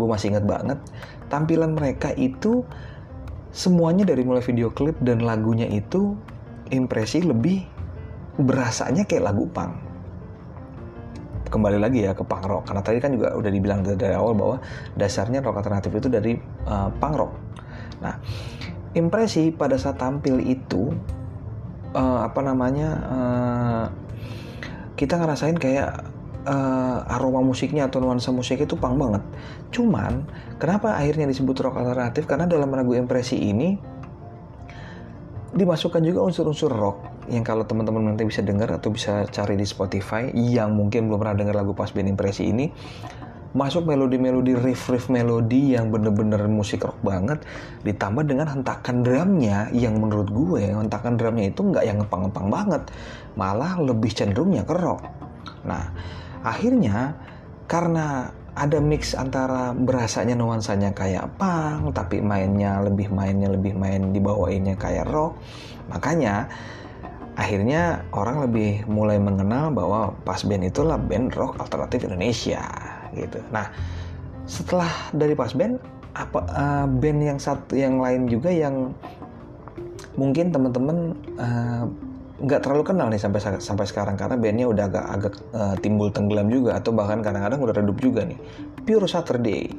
gue 0.01 0.07
masih 0.09 0.33
ingat 0.33 0.45
banget, 0.49 0.79
tampilan 1.29 1.77
mereka 1.77 2.17
itu 2.17 2.65
semuanya 3.55 4.03
dari 4.03 4.27
mulai 4.27 4.43
video 4.43 4.69
klip 4.75 4.99
dan 5.01 5.23
lagunya 5.23 5.71
itu 5.71 6.19
Impresi 6.75 7.23
lebih 7.23 7.63
berasanya 8.41 9.07
kayak 9.07 9.31
lagu 9.31 9.47
punk 9.55 9.95
kembali 11.55 11.79
lagi 11.79 12.03
ya 12.03 12.19
ke 12.19 12.27
punk 12.27 12.51
rock 12.51 12.67
karena 12.67 12.83
tadi 12.83 12.99
kan 12.99 13.15
juga 13.15 13.31
udah 13.39 13.51
dibilang 13.55 13.87
dari, 13.87 14.11
awal 14.11 14.35
bahwa 14.35 14.57
dasarnya 14.99 15.39
rock 15.39 15.63
alternatif 15.63 15.95
itu 15.95 16.11
dari 16.11 16.35
uh, 16.67 16.91
punk 16.99 17.15
rock. 17.15 17.33
Nah, 18.03 18.19
impresi 18.99 19.55
pada 19.55 19.79
saat 19.79 20.03
tampil 20.03 20.43
itu 20.43 20.91
uh, 21.95 22.27
apa 22.27 22.41
namanya 22.43 22.89
uh, 23.07 23.85
kita 24.99 25.15
ngerasain 25.15 25.55
kayak 25.55 26.03
uh, 26.47 27.15
aroma 27.17 27.41
musiknya 27.41 27.89
atau 27.89 28.01
nuansa 28.01 28.31
musik 28.31 28.63
itu 28.63 28.77
punk 28.77 28.97
banget. 28.97 29.23
Cuman 29.73 30.25
kenapa 30.61 30.97
akhirnya 30.97 31.29
disebut 31.29 31.57
rock 31.65 31.81
alternatif? 31.81 32.25
Karena 32.29 32.45
dalam 32.49 32.71
lagu 32.73 32.95
impresi 32.95 33.37
ini 33.41 33.77
dimasukkan 35.55 36.03
juga 36.03 36.21
unsur-unsur 36.27 36.71
rock 36.75 36.99
yang 37.31 37.47
kalau 37.47 37.63
teman-teman 37.65 38.13
nanti 38.13 38.27
bisa 38.27 38.43
dengar 38.43 38.69
atau 38.75 38.91
bisa 38.91 39.23
cari 39.31 39.55
di 39.55 39.65
Spotify 39.65 40.29
yang 40.35 40.75
mungkin 40.75 41.07
belum 41.07 41.23
pernah 41.23 41.37
dengar 41.39 41.55
lagu 41.63 41.73
Pas 41.73 41.95
Band 41.95 42.11
Impresi 42.11 42.51
ini 42.51 42.67
masuk 43.55 43.87
melodi-melodi 43.87 44.59
riff-riff 44.59 45.07
melodi 45.07 45.79
yang 45.79 45.95
bener-bener 45.95 46.43
musik 46.51 46.83
rock 46.83 46.99
banget 47.07 47.39
ditambah 47.87 48.27
dengan 48.27 48.51
hentakan 48.51 49.07
drumnya 49.07 49.71
yang 49.71 50.03
menurut 50.03 50.27
gue 50.27 50.75
hentakan 50.75 51.15
drumnya 51.15 51.55
itu 51.55 51.63
nggak 51.63 51.85
yang 51.87 52.03
ngepang-ngepang 52.03 52.51
banget 52.51 52.83
malah 53.39 53.79
lebih 53.79 54.11
cenderungnya 54.11 54.67
ke 54.67 54.75
rock 54.75 55.07
nah 55.63 55.87
akhirnya 56.45 57.17
karena 57.67 58.31
ada 58.55 58.79
mix 58.79 59.19
antara 59.19 59.75
berasanya 59.75 60.39
nuansanya 60.39 60.95
kayak 60.95 61.27
punk 61.41 61.91
tapi 61.91 62.23
mainnya 62.23 62.79
lebih 62.85 63.11
mainnya 63.11 63.51
lebih 63.51 63.75
main 63.75 64.15
dibawainnya 64.15 64.79
kayak 64.79 65.11
rock 65.11 65.35
makanya 65.91 66.47
akhirnya 67.35 68.07
orang 68.15 68.47
lebih 68.47 68.87
mulai 68.87 69.19
mengenal 69.19 69.75
bahwa 69.75 70.15
Pas 70.23 70.47
Band 70.47 70.71
itulah 70.71 70.99
band 70.99 71.35
rock 71.35 71.59
alternatif 71.59 72.07
Indonesia 72.07 72.63
gitu. 73.15 73.43
Nah, 73.51 73.71
setelah 74.47 74.91
dari 75.11 75.35
Pas 75.35 75.51
Band 75.51 75.83
apa 76.15 76.47
uh, 76.47 76.87
band 76.87 77.21
yang 77.27 77.39
satu 77.43 77.75
yang 77.75 77.99
lain 77.99 78.31
juga 78.31 78.55
yang 78.55 78.95
mungkin 80.15 80.55
teman-teman 80.55 81.19
uh, 81.43 81.91
nggak 82.35 82.67
terlalu 82.67 82.83
kenal 82.83 83.07
nih 83.15 83.23
sampai 83.23 83.39
sampai 83.63 83.87
sekarang 83.87 84.19
karena 84.19 84.35
bandnya 84.35 84.67
udah 84.67 84.85
agak 84.91 85.07
agak 85.07 85.35
uh, 85.55 85.75
timbul 85.79 86.11
tenggelam 86.11 86.51
juga 86.51 86.75
atau 86.83 86.91
bahkan 86.91 87.23
kadang-kadang 87.23 87.63
udah 87.63 87.75
redup 87.79 87.99
juga 88.03 88.27
nih. 88.27 88.39
Pure 88.83 89.07
Saturday. 89.07 89.71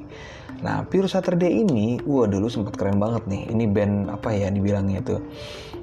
Nah 0.64 0.88
Pure 0.88 1.12
Saturday 1.12 1.52
ini 1.52 2.00
wah 2.08 2.24
dulu 2.24 2.48
sempat 2.48 2.80
keren 2.80 2.96
banget 2.96 3.28
nih. 3.28 3.52
Ini 3.52 3.64
band 3.68 3.96
apa 4.08 4.32
ya 4.32 4.48
dibilangnya 4.48 5.04
itu? 5.04 5.20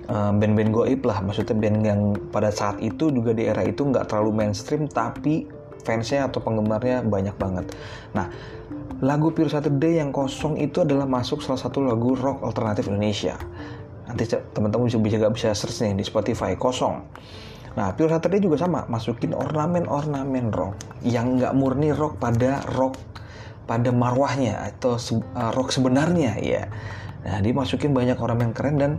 Band 0.08 0.40
band-band 0.40 0.70
goib 0.72 1.04
lah. 1.04 1.20
Maksudnya 1.20 1.56
band 1.60 1.78
yang 1.84 2.00
pada 2.32 2.48
saat 2.48 2.80
itu 2.80 3.12
juga 3.12 3.36
di 3.36 3.52
era 3.52 3.60
itu 3.68 3.84
nggak 3.84 4.08
terlalu 4.08 4.32
mainstream 4.32 4.88
tapi 4.88 5.44
fansnya 5.84 6.32
atau 6.32 6.40
penggemarnya 6.40 7.04
banyak 7.04 7.36
banget. 7.36 7.68
Nah 8.16 8.32
lagu 9.04 9.28
Pure 9.28 9.52
Saturday 9.52 10.00
yang 10.00 10.08
kosong 10.08 10.56
itu 10.56 10.80
adalah 10.80 11.04
masuk 11.04 11.44
salah 11.44 11.60
satu 11.60 11.84
lagu 11.84 12.16
rock 12.16 12.40
alternatif 12.40 12.88
Indonesia 12.88 13.36
nanti 14.12 14.28
teman-teman 14.28 14.84
bisa 14.92 15.00
bisa 15.00 15.28
bisa 15.32 15.48
search 15.56 15.88
nih 15.88 15.96
di 15.96 16.04
Spotify 16.04 16.52
kosong. 16.52 17.00
Nah 17.72 17.96
Pure 17.96 18.12
Saturday 18.12 18.44
juga 18.44 18.60
sama 18.60 18.84
masukin 18.84 19.32
ornamen-ornamen 19.32 20.52
rock 20.52 20.76
yang 21.00 21.40
nggak 21.40 21.56
murni 21.56 21.88
rock 21.96 22.20
pada 22.20 22.60
rock 22.76 23.00
pada 23.64 23.88
marwahnya 23.88 24.60
atau 24.68 25.00
uh, 25.00 25.50
rock 25.56 25.72
sebenarnya 25.72 26.36
ya 26.42 26.68
nah 27.22 27.38
dimasukin 27.38 27.94
banyak 27.94 28.18
ornamen 28.18 28.50
keren 28.50 28.76
dan 28.82 28.92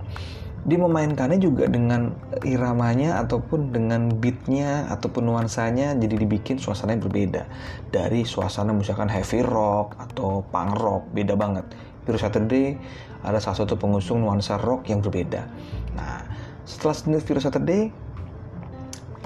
dia 0.63 0.79
memainkannya 0.79 1.43
juga 1.43 1.67
dengan 1.67 2.15
iramanya 2.47 3.19
ataupun 3.19 3.75
dengan 3.75 4.07
beatnya 4.15 4.87
ataupun 4.95 5.27
nuansanya 5.27 5.91
jadi 5.99 6.15
dibikin 6.23 6.55
suasana 6.55 6.95
yang 6.95 7.03
berbeda. 7.03 7.43
Dari 7.91 8.23
suasana 8.23 8.71
misalkan 8.71 9.11
heavy 9.11 9.43
rock 9.43 9.99
atau 9.99 10.39
punk 10.47 10.79
rock 10.79 11.03
beda 11.11 11.35
banget 11.35 11.67
Pure 12.03 12.19
Saturday 12.19 12.75
ada 13.23 13.39
salah 13.39 13.63
satu 13.63 13.79
pengusung 13.79 14.21
nuansa 14.23 14.59
rock 14.59 14.91
yang 14.91 14.99
berbeda. 14.99 15.47
Nah 15.95 16.23
setelah 16.67 16.95
sendiri 16.95 17.23
Pure 17.23 17.41
Saturday 17.43 17.89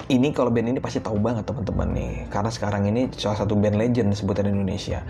ini 0.08 0.32
kalau 0.32 0.54
band 0.54 0.72
ini 0.72 0.80
pasti 0.80 1.04
tahu 1.04 1.20
banget 1.20 1.44
teman-teman 1.50 1.90
nih. 1.92 2.14
Karena 2.32 2.48
sekarang 2.54 2.88
ini 2.88 3.12
salah 3.18 3.44
satu 3.44 3.58
band 3.58 3.76
legend 3.76 4.14
sebutan 4.14 4.48
Indonesia. 4.48 5.04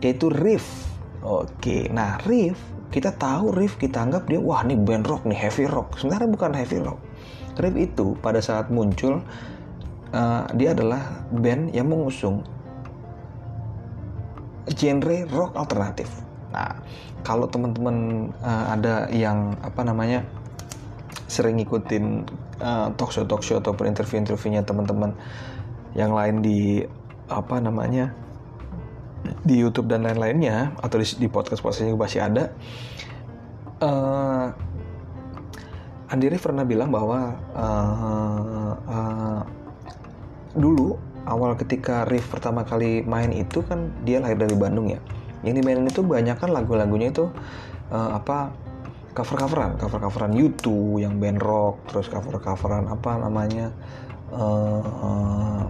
Yaitu 0.00 0.30
Riff. 0.30 0.88
Oke 1.26 1.90
nah 1.90 2.22
Riff 2.22 2.56
kita 2.94 3.12
tahu 3.18 3.50
Riff 3.50 3.76
kita 3.76 3.98
anggap 3.98 4.30
dia 4.30 4.38
wah 4.38 4.62
ini 4.62 4.78
band 4.78 5.04
rock 5.10 5.26
nih 5.26 5.36
heavy 5.36 5.66
rock. 5.66 5.98
Sebenarnya 5.98 6.30
bukan 6.30 6.54
heavy 6.54 6.78
rock. 6.80 7.02
Riff 7.58 7.74
itu 7.74 8.14
pada 8.22 8.38
saat 8.38 8.70
muncul 8.70 9.20
uh, 10.14 10.44
dia 10.54 10.72
adalah 10.72 11.26
band 11.34 11.74
yang 11.74 11.90
mengusung 11.90 12.46
genre 14.66 15.18
rock 15.30 15.54
alternatif 15.54 16.25
nah 16.56 16.80
kalau 17.20 17.44
teman-teman 17.52 18.30
uh, 18.40 18.72
ada 18.72 19.12
yang 19.12 19.52
apa 19.60 19.84
namanya 19.84 20.24
sering 21.28 21.60
ngikutin 21.60 22.24
uh, 22.64 22.88
talk 22.96 23.12
show 23.12 23.28
talk 23.28 23.44
show 23.44 23.60
ataupun 23.60 23.84
interview 23.92 24.16
interviewnya 24.16 24.64
teman-teman 24.64 25.12
yang 25.92 26.16
lain 26.16 26.40
di 26.40 26.80
apa 27.28 27.60
namanya 27.60 28.16
di 29.44 29.58
YouTube 29.58 29.90
dan 29.90 30.06
lain-lainnya 30.06 30.72
atau 30.80 30.96
di, 31.02 31.06
di 31.18 31.28
podcast 31.28 31.60
podcastnya 31.60 31.98
masih 31.98 32.20
ada 32.24 32.44
uh, 33.84 34.48
Andi 36.06 36.30
Rif 36.30 36.46
pernah 36.46 36.62
bilang 36.62 36.94
bahwa 36.94 37.34
uh, 37.52 38.72
uh, 38.86 39.42
dulu 40.54 40.94
awal 41.26 41.58
ketika 41.58 42.06
Rif 42.06 42.30
pertama 42.30 42.62
kali 42.62 43.02
main 43.02 43.34
itu 43.34 43.66
kan 43.66 43.90
dia 44.06 44.22
lahir 44.22 44.38
dari 44.38 44.54
Bandung 44.54 44.86
ya 44.86 45.02
yang 45.44 45.54
dimainin 45.58 45.88
itu 45.88 46.00
banyak 46.00 46.36
kan 46.38 46.50
lagu-lagunya 46.52 47.12
itu 47.12 47.28
uh, 47.92 48.10
apa 48.16 48.54
cover-coveran 49.12 49.80
cover-coveran 49.80 50.32
YouTube 50.36 51.00
yang 51.00 51.16
band 51.16 51.40
rock 51.40 51.84
terus 51.88 52.08
cover-coveran 52.12 52.88
apa 52.88 53.10
namanya 53.20 53.72
uh, 54.32 54.84
uh, 54.84 55.62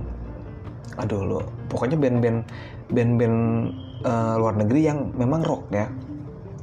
aduh 0.99 1.23
lo 1.23 1.41
pokoknya 1.71 1.97
band-band 1.99 2.39
band-band 2.91 3.39
uh, 4.07 4.35
luar 4.39 4.55
negeri 4.59 4.81
yang 4.87 5.11
memang 5.15 5.43
rock 5.43 5.71
ya 5.75 5.91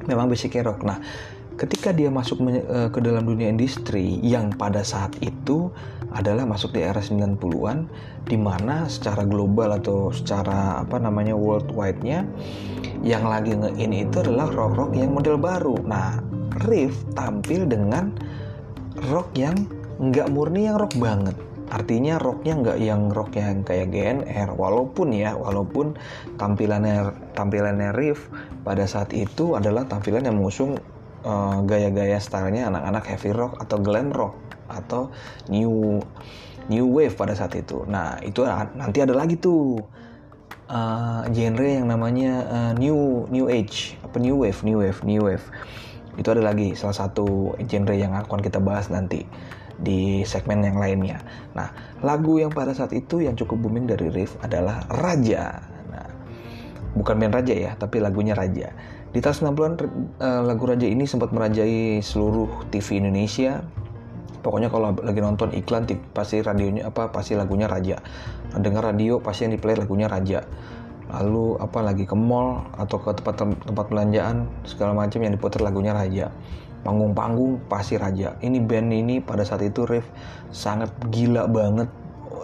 memang 0.08 0.28
basicnya 0.28 0.68
rock. 0.68 0.84
Nah 0.84 1.00
ketika 1.56 1.94
dia 1.94 2.10
masuk 2.10 2.42
uh, 2.44 2.89
ke 2.89 3.00
dalam 3.00 3.24
dunia 3.24 3.48
industri 3.48 4.20
yang 4.26 4.52
pada 4.56 4.82
saat 4.82 5.13
itu 5.22 5.70
adalah 6.13 6.45
masuk 6.45 6.78
di 6.78 6.86
era 6.86 7.02
90-an 7.02 7.89
di 8.23 8.38
mana 8.38 8.86
secara 8.86 9.26
global 9.26 9.76
atau 9.78 10.13
secara 10.13 10.86
apa 10.86 11.02
namanya 11.02 11.34
worldwide-nya 11.34 12.26
yang 13.02 13.26
lagi 13.28 13.58
nge-in 13.58 14.08
itu 14.08 14.23
adalah 14.23 14.47
rock-rock 14.47 14.95
yang 14.95 15.12
model 15.12 15.36
baru. 15.41 15.76
Nah, 15.84 16.21
Riff 16.69 16.93
tampil 17.17 17.65
dengan 17.65 18.13
rock 19.10 19.34
yang 19.36 19.58
nggak 19.99 20.30
murni 20.30 20.69
yang 20.69 20.78
rock 20.78 20.95
banget 21.02 21.36
artinya 21.73 22.21
rocknya 22.21 22.54
nggak 22.60 22.78
yang 22.78 23.02
rock 23.10 23.34
yang 23.34 23.65
kayak 23.65 23.89
GNR 23.89 24.54
walaupun 24.54 25.10
ya 25.10 25.34
walaupun 25.34 25.97
tampilannya 26.38 27.10
tampilannya 27.34 27.89
Riff 27.97 28.30
pada 28.62 28.86
saat 28.86 29.10
itu 29.10 29.58
adalah 29.58 29.89
tampilan 29.89 30.28
yang 30.28 30.38
mengusung 30.38 30.78
uh, 31.26 31.65
gaya-gaya 31.65 32.21
stylenya 32.21 32.69
anak-anak 32.69 33.04
heavy 33.10 33.32
rock 33.34 33.58
atau 33.58 33.82
glam 33.82 34.13
rock 34.13 34.38
atau 34.74 35.14
new 35.48 36.02
new 36.68 36.86
wave 36.90 37.14
pada 37.14 37.38
saat 37.38 37.54
itu 37.56 37.86
nah 37.86 38.18
itu 38.26 38.44
nanti 38.74 39.00
ada 39.04 39.14
lagi 39.14 39.38
tuh 39.38 39.80
uh, 40.68 41.24
genre 41.30 41.70
yang 41.70 41.88
namanya 41.88 42.34
uh, 42.50 42.72
new 42.76 43.30
new 43.30 43.48
age 43.48 43.96
apa 44.02 44.18
new 44.18 44.36
wave 44.40 44.60
new 44.66 44.82
wave 44.82 45.00
new 45.06 45.22
wave 45.22 45.46
itu 46.14 46.30
ada 46.30 46.46
lagi 46.46 46.78
salah 46.78 46.94
satu 46.94 47.58
genre 47.66 47.96
yang 47.98 48.14
akan 48.14 48.40
kita 48.42 48.62
bahas 48.62 48.90
nanti 48.94 49.26
di 49.82 50.22
segmen 50.24 50.62
yang 50.62 50.78
lainnya. 50.78 51.18
Nah, 51.58 51.74
lagu 52.06 52.38
yang 52.38 52.54
pada 52.54 52.72
saat 52.78 52.94
itu 52.94 53.26
yang 53.26 53.34
cukup 53.34 53.66
booming 53.66 53.90
dari 53.90 54.14
Riff 54.14 54.38
adalah 54.46 54.86
Raja. 54.90 55.66
Nah, 55.90 56.08
bukan 56.94 57.18
band 57.18 57.34
Raja 57.34 57.56
ya, 57.56 57.72
tapi 57.74 57.98
lagunya 57.98 58.38
Raja. 58.38 58.70
Di 59.14 59.22
tahun 59.22 59.54
90-an 59.54 59.74
uh, 60.22 60.42
lagu 60.46 60.64
Raja 60.66 60.86
ini 60.90 61.06
sempat 61.06 61.34
merajai 61.34 62.02
seluruh 62.02 62.70
TV 62.70 63.02
Indonesia. 63.02 63.62
Pokoknya 64.44 64.68
kalau 64.68 64.92
lagi 64.92 65.24
nonton 65.24 65.56
iklan 65.56 65.88
pasti 66.12 66.44
radionya 66.44 66.92
apa 66.92 67.16
pasti 67.16 67.40
lagunya 67.40 67.72
Raja. 67.72 68.04
Dengar 68.60 68.92
radio 68.92 69.24
pasti 69.24 69.48
yang 69.48 69.56
di 69.56 69.60
play 69.64 69.80
lagunya 69.80 70.12
Raja. 70.12 70.44
Lalu 71.08 71.56
apa 71.64 71.80
lagi 71.80 72.04
ke 72.04 72.12
mall 72.12 72.68
atau 72.76 73.00
ke 73.00 73.16
tempat 73.16 73.40
tempat 73.40 73.86
belanjaan 73.88 74.52
segala 74.68 74.92
macam 74.92 75.24
yang 75.24 75.32
diputar 75.32 75.64
lagunya 75.64 75.96
Raja. 75.96 76.28
Panggung-panggung 76.84 77.72
pasti 77.72 77.96
Raja. 77.96 78.36
Ini 78.44 78.60
band 78.60 78.92
ini 78.92 79.16
pada 79.24 79.48
saat 79.48 79.64
itu 79.64 79.88
Riff 79.88 80.04
sangat 80.52 80.92
gila 81.08 81.48
banget. 81.48 81.88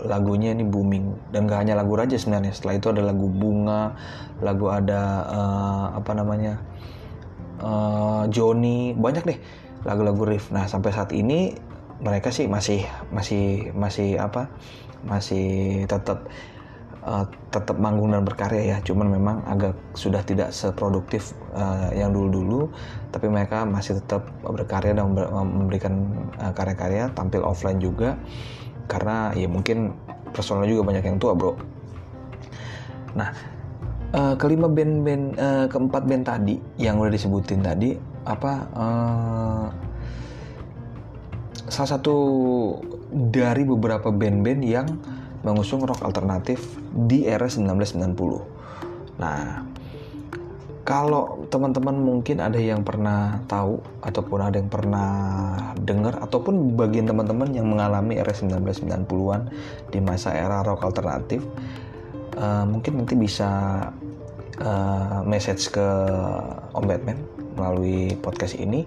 Lagunya 0.08 0.56
ini 0.56 0.64
booming. 0.64 1.36
Dan 1.36 1.52
gak 1.52 1.68
hanya 1.68 1.76
lagu 1.76 2.00
Raja 2.00 2.16
sebenarnya. 2.16 2.56
Setelah 2.56 2.80
itu 2.80 2.88
ada 2.96 3.04
lagu 3.04 3.28
Bunga 3.28 3.92
lagu 4.40 4.72
ada 4.72 5.28
uh, 5.28 5.86
apa 6.00 6.16
namanya 6.16 6.64
uh, 7.60 8.24
Joni. 8.32 8.96
Banyak 8.96 9.24
deh 9.28 9.40
lagu-lagu 9.84 10.24
Riff. 10.24 10.56
Nah 10.56 10.64
sampai 10.72 10.96
saat 10.96 11.12
ini 11.12 11.68
mereka 12.00 12.32
sih 12.32 12.48
masih 12.48 12.88
masih 13.12 13.76
masih 13.76 14.16
apa 14.20 14.48
masih 15.04 15.84
tetap 15.88 16.28
uh, 17.04 17.24
tetap 17.52 17.76
manggung 17.80 18.12
dan 18.12 18.24
berkarya 18.24 18.76
ya. 18.76 18.78
Cuman 18.84 19.08
memang 19.12 19.44
agak 19.48 19.76
sudah 19.96 20.24
tidak 20.24 20.52
seproduktif 20.52 21.36
uh, 21.56 21.92
yang 21.96 22.12
dulu-dulu. 22.12 22.72
Tapi 23.12 23.28
mereka 23.32 23.64
masih 23.64 24.00
tetap 24.04 24.28
berkarya 24.44 24.96
dan 24.96 25.16
memberikan 25.16 26.08
uh, 26.40 26.52
karya-karya 26.52 27.12
tampil 27.16 27.44
offline 27.44 27.80
juga. 27.80 28.20
Karena 28.90 29.32
ya 29.38 29.46
mungkin 29.46 29.94
personal 30.32 30.66
juga 30.66 30.88
banyak 30.88 31.04
yang 31.06 31.18
tua 31.22 31.34
bro. 31.38 31.54
Nah 33.16 33.30
uh, 34.14 34.36
kelima 34.38 34.68
band-band 34.70 35.24
uh, 35.38 35.66
keempat 35.70 36.04
band 36.06 36.24
tadi 36.26 36.56
yang 36.78 36.98
udah 36.98 37.14
disebutin 37.14 37.62
tadi 37.62 37.98
apa 38.26 38.52
uh, 38.74 39.66
salah 41.70 41.98
satu 41.98 42.16
dari 43.10 43.66
beberapa 43.66 44.10
band-band 44.14 44.62
yang 44.66 44.88
mengusung 45.42 45.86
rock 45.88 46.04
alternatif 46.04 46.78
di 46.92 47.26
era 47.26 47.48
1990. 47.48 49.22
Nah, 49.22 49.64
kalau 50.84 51.46
teman-teman 51.54 51.96
mungkin 52.02 52.42
ada 52.42 52.58
yang 52.58 52.82
pernah 52.82 53.46
tahu 53.46 53.78
ataupun 54.02 54.40
ada 54.42 54.58
yang 54.58 54.74
pernah 54.74 55.12
dengar 55.78 56.18
ataupun 56.18 56.74
bagian 56.74 57.06
teman-teman 57.06 57.54
yang 57.54 57.70
mengalami 57.70 58.18
era 58.18 58.34
1990-an 58.34 59.54
di 59.94 60.00
masa 60.02 60.34
era 60.34 60.66
rock 60.66 60.82
alternatif, 60.82 61.46
uh, 62.42 62.66
mungkin 62.66 63.06
nanti 63.06 63.14
bisa 63.14 63.50
uh, 64.66 65.22
message 65.30 65.70
ke 65.70 65.88
Om 66.74 66.86
Batman 66.90 67.22
melalui 67.54 68.18
podcast 68.18 68.58
ini. 68.58 68.84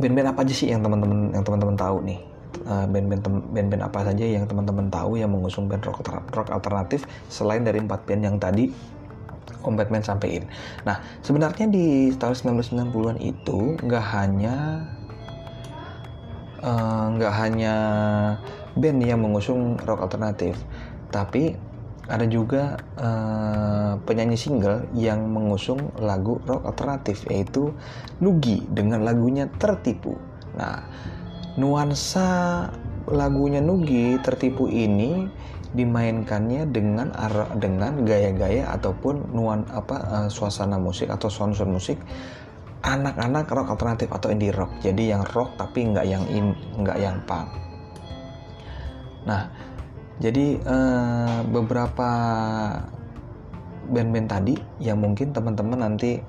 Band-band 0.00 0.32
apa 0.32 0.40
aja 0.42 0.54
sih 0.56 0.72
yang 0.72 0.80
teman-teman 0.80 1.36
yang 1.36 1.44
teman-teman 1.44 1.76
tahu 1.76 2.00
nih 2.08 2.20
Eh, 2.60 2.86
band-band 2.86 3.22
band-band 3.56 3.82
apa 3.88 4.04
saja 4.04 4.26
yang 4.26 4.44
teman-teman 4.44 4.92
tahu 4.92 5.16
yang 5.16 5.32
mengusung 5.32 5.64
band 5.64 5.80
rock, 5.86 6.04
rock 6.34 6.48
alternatif 6.52 7.08
selain 7.32 7.64
dari 7.64 7.80
empat 7.80 8.04
band 8.04 8.22
yang 8.26 8.36
tadi 8.36 8.68
Om 9.60 9.76
Batman 9.76 10.04
sampaikan. 10.04 10.48
Nah, 10.84 11.00
sebenarnya 11.24 11.68
di 11.68 12.12
tahun 12.16 12.60
1990-an 12.60 13.16
itu 13.20 13.80
nggak 13.80 14.06
hanya 14.12 14.56
eh, 16.60 17.04
nggak 17.16 17.32
uh, 17.32 17.38
hanya 17.38 17.74
band 18.76 18.98
yang 19.08 19.24
mengusung 19.24 19.80
rock 19.86 20.04
alternatif, 20.04 20.58
tapi 21.08 21.56
ada 22.10 22.26
juga 22.26 22.76
uh, 22.98 23.94
penyanyi 24.02 24.34
single 24.34 24.90
yang 24.98 25.30
mengusung 25.30 25.94
lagu 26.02 26.42
rock 26.44 26.66
alternatif 26.66 27.22
yaitu 27.30 27.70
Nugi 28.18 28.66
dengan 28.68 29.06
lagunya 29.06 29.46
Tertipu. 29.46 30.18
Nah, 30.58 30.82
nuansa 31.54 32.66
lagunya 33.06 33.62
Nugi 33.62 34.18
tertipu 34.20 34.66
ini 34.70 35.30
dimainkannya 35.70 36.66
dengan 36.66 37.14
dengan 37.54 38.02
gaya-gaya 38.02 38.74
ataupun 38.74 39.30
nuan 39.30 39.62
apa 39.70 39.96
uh, 40.02 40.28
suasana 40.28 40.82
musik 40.82 41.06
atau 41.06 41.30
sound-sound 41.30 41.70
musik 41.70 41.98
anak-anak 42.82 43.46
rock 43.46 43.70
alternatif 43.70 44.10
atau 44.10 44.34
indie 44.34 44.50
rock 44.50 44.72
jadi 44.82 45.14
yang 45.14 45.22
rock 45.30 45.54
tapi 45.54 45.86
nggak 45.94 46.06
yang 46.10 46.24
in 46.26 46.58
nggak 46.74 46.98
yang 46.98 47.22
punk 47.22 47.46
nah 49.22 49.46
jadi 50.20 50.60
uh, 50.68 51.40
beberapa 51.48 52.10
band-band 53.90 54.28
tadi 54.28 54.54
yang 54.78 55.00
mungkin 55.00 55.32
teman-teman 55.32 55.80
nanti 55.80 56.20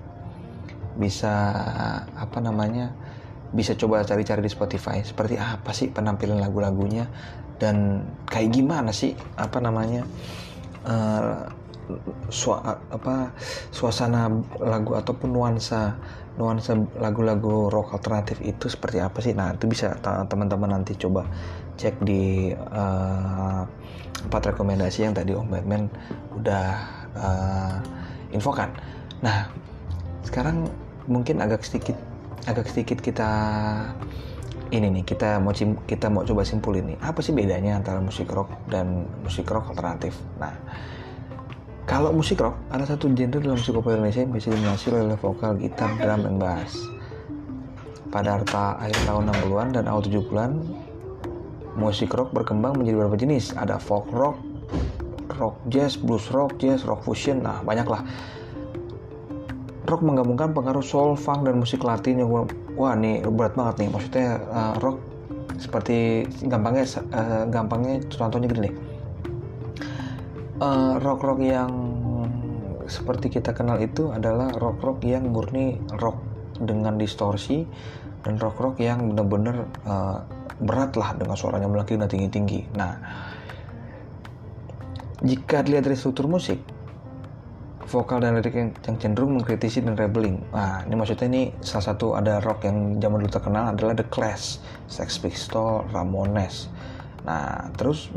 bisa 0.96 1.34
apa 2.16 2.40
namanya 2.40 2.96
bisa 3.52 3.76
coba 3.76 4.08
cari-cari 4.08 4.42
di 4.42 4.52
Spotify. 4.52 5.04
Seperti 5.04 5.36
apa 5.36 5.76
sih 5.76 5.92
penampilan 5.92 6.40
lagu-lagunya? 6.40 7.08
Dan 7.60 8.08
kayak 8.26 8.56
gimana 8.56 8.90
sih 8.96 9.14
apa 9.38 9.60
namanya 9.62 10.08
uh, 10.88 11.46
sua, 12.32 12.80
apa 12.90 13.36
suasana 13.70 14.32
lagu 14.64 14.96
ataupun 14.96 15.36
nuansa 15.36 16.00
nuansa 16.40 16.80
lagu-lagu 16.96 17.68
rock 17.68 17.92
alternatif 18.00 18.40
itu 18.42 18.72
seperti 18.72 19.04
apa 19.04 19.20
sih? 19.20 19.36
Nah 19.36 19.54
itu 19.54 19.68
bisa 19.68 19.94
teman-teman 20.02 20.80
nanti 20.80 20.96
coba 20.96 21.28
cek 21.76 22.02
di 22.02 22.56
uh, 22.56 23.62
empat 24.28 24.54
rekomendasi 24.54 25.08
yang 25.08 25.14
tadi 25.16 25.34
Om 25.34 25.50
Batman 25.50 25.90
udah 26.38 26.68
uh, 27.18 27.76
infokan. 28.32 28.72
Nah 29.24 29.50
sekarang 30.26 30.70
mungkin 31.10 31.42
agak 31.42 31.66
sedikit 31.66 31.98
agak 32.46 32.70
sedikit 32.70 33.02
kita 33.02 33.30
ini 34.72 34.88
nih 34.88 35.04
kita 35.04 35.38
mau 35.44 35.52
kita 35.84 36.08
mau 36.08 36.24
coba 36.24 36.48
simpulin 36.48 36.96
nih 36.96 36.98
apa 37.04 37.20
sih 37.20 37.36
bedanya 37.36 37.76
antara 37.76 38.00
musik 38.00 38.32
rock 38.32 38.48
dan 38.72 39.04
musik 39.26 39.50
rock 39.52 39.76
alternatif? 39.76 40.16
Nah 40.40 40.56
kalau 41.90 42.16
musik 42.16 42.40
rock 42.40 42.56
ada 42.72 42.88
satu 42.88 43.12
genre 43.12 43.42
dalam 43.42 43.60
musik 43.60 43.76
pop 43.76 43.92
Indonesia 43.92 44.24
yang 44.24 44.32
bisa 44.32 44.48
dimensi 44.48 44.88
oleh 44.94 45.18
vokal, 45.20 45.60
gitar, 45.60 45.92
drum, 46.00 46.24
dan 46.24 46.36
bass. 46.40 46.72
Pada 48.12 48.40
harta 48.40 48.80
akhir 48.80 49.08
tahun 49.08 49.32
60-an 49.32 49.68
dan 49.76 49.84
awal 49.88 50.04
70-an 50.04 50.52
musik 51.80 52.12
rock 52.12 52.36
berkembang 52.36 52.80
menjadi 52.80 52.96
beberapa 53.00 53.18
jenis 53.20 53.56
ada 53.56 53.80
folk 53.80 54.10
rock 54.12 54.40
rock 55.40 55.58
jazz, 55.72 55.98
blues 55.98 56.28
rock, 56.30 56.60
jazz, 56.62 56.84
rock 56.84 57.02
fusion 57.04 57.42
nah 57.42 57.64
banyak 57.64 57.88
lah 57.88 58.04
rock 59.92 60.02
menggabungkan 60.08 60.56
pengaruh 60.56 60.86
soul, 60.86 61.20
funk 61.20 61.44
dan 61.44 61.60
musik 61.60 61.84
Latin 61.84 62.24
yang 62.24 62.30
wah 62.80 62.96
nih 62.96 63.20
berat 63.28 63.60
banget 63.60 63.86
nih. 63.86 63.90
Maksudnya 63.92 64.28
uh, 64.48 64.74
rock 64.80 64.98
seperti 65.60 66.26
gampangnya 66.48 66.86
uh, 67.12 67.44
gampangnya 67.52 68.00
contohnya 68.08 68.48
gini 68.48 68.72
nih. 68.72 68.76
Uh, 70.62 71.02
rock-rock 71.02 71.42
yang 71.42 71.72
seperti 72.86 73.34
kita 73.34 73.52
kenal 73.52 73.82
itu 73.82 74.14
adalah 74.14 74.54
rock-rock 74.56 75.02
yang 75.02 75.28
murni 75.28 75.82
rock 75.98 76.22
dengan 76.62 77.02
distorsi 77.02 77.66
dan 78.22 78.38
rock-rock 78.38 78.78
yang 78.78 79.10
benar-benar 79.12 79.66
uh, 79.90 80.22
berat 80.62 80.94
lah 80.96 81.18
dengan 81.18 81.36
suaranya 81.36 81.68
melaki 81.68 81.98
dan 81.98 82.08
tinggi-tinggi. 82.08 82.72
Nah, 82.78 82.94
jika 85.22 85.66
dilihat 85.66 85.86
dari 85.90 85.98
struktur 85.98 86.30
musik, 86.30 86.62
vokal 87.92 88.24
dan 88.24 88.40
lirik 88.40 88.56
yang, 88.56 88.72
yang 88.88 88.98
cenderung 88.98 89.36
mengkritisi 89.36 89.84
dan 89.84 90.00
rebelling. 90.00 90.40
Nah, 90.56 90.88
ini 90.88 90.96
maksudnya 90.96 91.28
ini 91.28 91.44
salah 91.60 91.92
satu 91.92 92.16
ada 92.16 92.40
rock 92.40 92.64
yang 92.64 92.98
zaman 93.04 93.20
dulu 93.20 93.32
terkenal 93.32 93.76
adalah 93.76 93.94
The 93.98 94.08
Clash, 94.08 94.64
Sex 94.88 95.20
Pistols, 95.20 95.92
Ramones. 95.92 96.72
Nah, 97.28 97.70
terus 97.76 98.08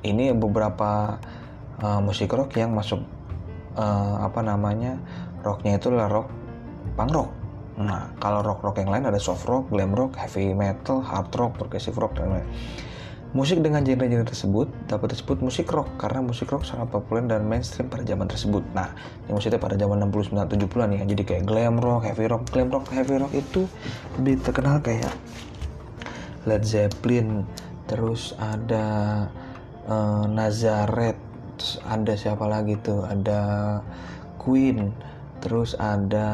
ini 0.00 0.32
beberapa 0.32 1.20
uh, 1.84 2.00
musik 2.00 2.32
rock 2.32 2.56
yang 2.56 2.72
masuk 2.72 3.04
uh, 3.76 4.24
apa 4.24 4.40
namanya 4.40 4.96
rocknya 5.44 5.76
itu 5.76 5.92
adalah 5.92 6.22
rock 6.22 6.28
punk 6.96 7.12
rock. 7.12 7.30
Nah, 7.76 8.16
kalau 8.16 8.40
rock-rock 8.40 8.80
yang 8.80 8.88
lain 8.88 9.04
ada 9.04 9.20
soft 9.20 9.44
rock, 9.44 9.68
glam 9.68 9.92
rock, 9.92 10.16
heavy 10.16 10.56
metal, 10.56 11.04
hard 11.04 11.28
rock, 11.36 11.60
progressive 11.60 11.96
rock, 12.00 12.16
dan 12.16 12.32
lain-lain. 12.32 12.48
Musik 13.36 13.60
dengan 13.60 13.84
genre-genre 13.84 14.24
tersebut 14.24 14.72
dapat 14.88 15.12
disebut 15.12 15.44
musik 15.44 15.68
rock 15.68 16.00
karena 16.00 16.24
musik 16.24 16.48
rock 16.48 16.64
sangat 16.64 16.88
populer 16.88 17.20
dan 17.28 17.44
mainstream 17.44 17.92
pada 17.92 18.00
zaman 18.00 18.24
tersebut. 18.24 18.64
Nah, 18.72 18.96
ini 19.28 19.36
maksudnya 19.36 19.60
pada 19.60 19.76
zaman 19.76 20.08
69 20.08 20.32
70-an 20.56 20.88
ya. 20.96 21.02
Jadi 21.04 21.22
kayak 21.26 21.44
glam 21.44 21.76
rock, 21.76 22.08
heavy 22.08 22.32
rock, 22.32 22.48
glam 22.48 22.72
rock, 22.72 22.88
heavy 22.96 23.20
rock 23.20 23.32
itu 23.36 23.68
lebih 24.16 24.40
terkenal 24.40 24.80
kayak 24.80 25.12
Led 26.48 26.64
Zeppelin, 26.64 27.44
terus 27.84 28.32
ada 28.40 28.86
uh, 29.84 30.24
Nazareth, 30.32 31.20
terus 31.60 31.76
ada 31.84 32.12
siapa 32.16 32.48
lagi 32.48 32.80
tuh? 32.80 33.04
Ada 33.04 33.42
Queen, 34.40 34.96
terus 35.44 35.76
ada 35.76 36.30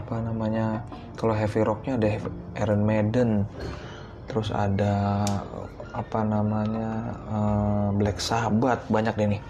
apa 0.00 0.18
namanya? 0.18 0.82
Kalau 1.14 1.34
heavy 1.36 1.62
rocknya 1.62 1.94
ada 1.94 2.08
Iron 2.58 2.82
Maiden, 2.82 3.46
terus 4.28 4.50
ada 4.50 5.22
apa 5.94 6.20
namanya 6.26 7.14
uh, 7.30 7.88
Black 7.94 8.18
Sabbath 8.18 8.82
banyak 8.90 9.14
deh 9.14 9.28
nih 9.38 9.42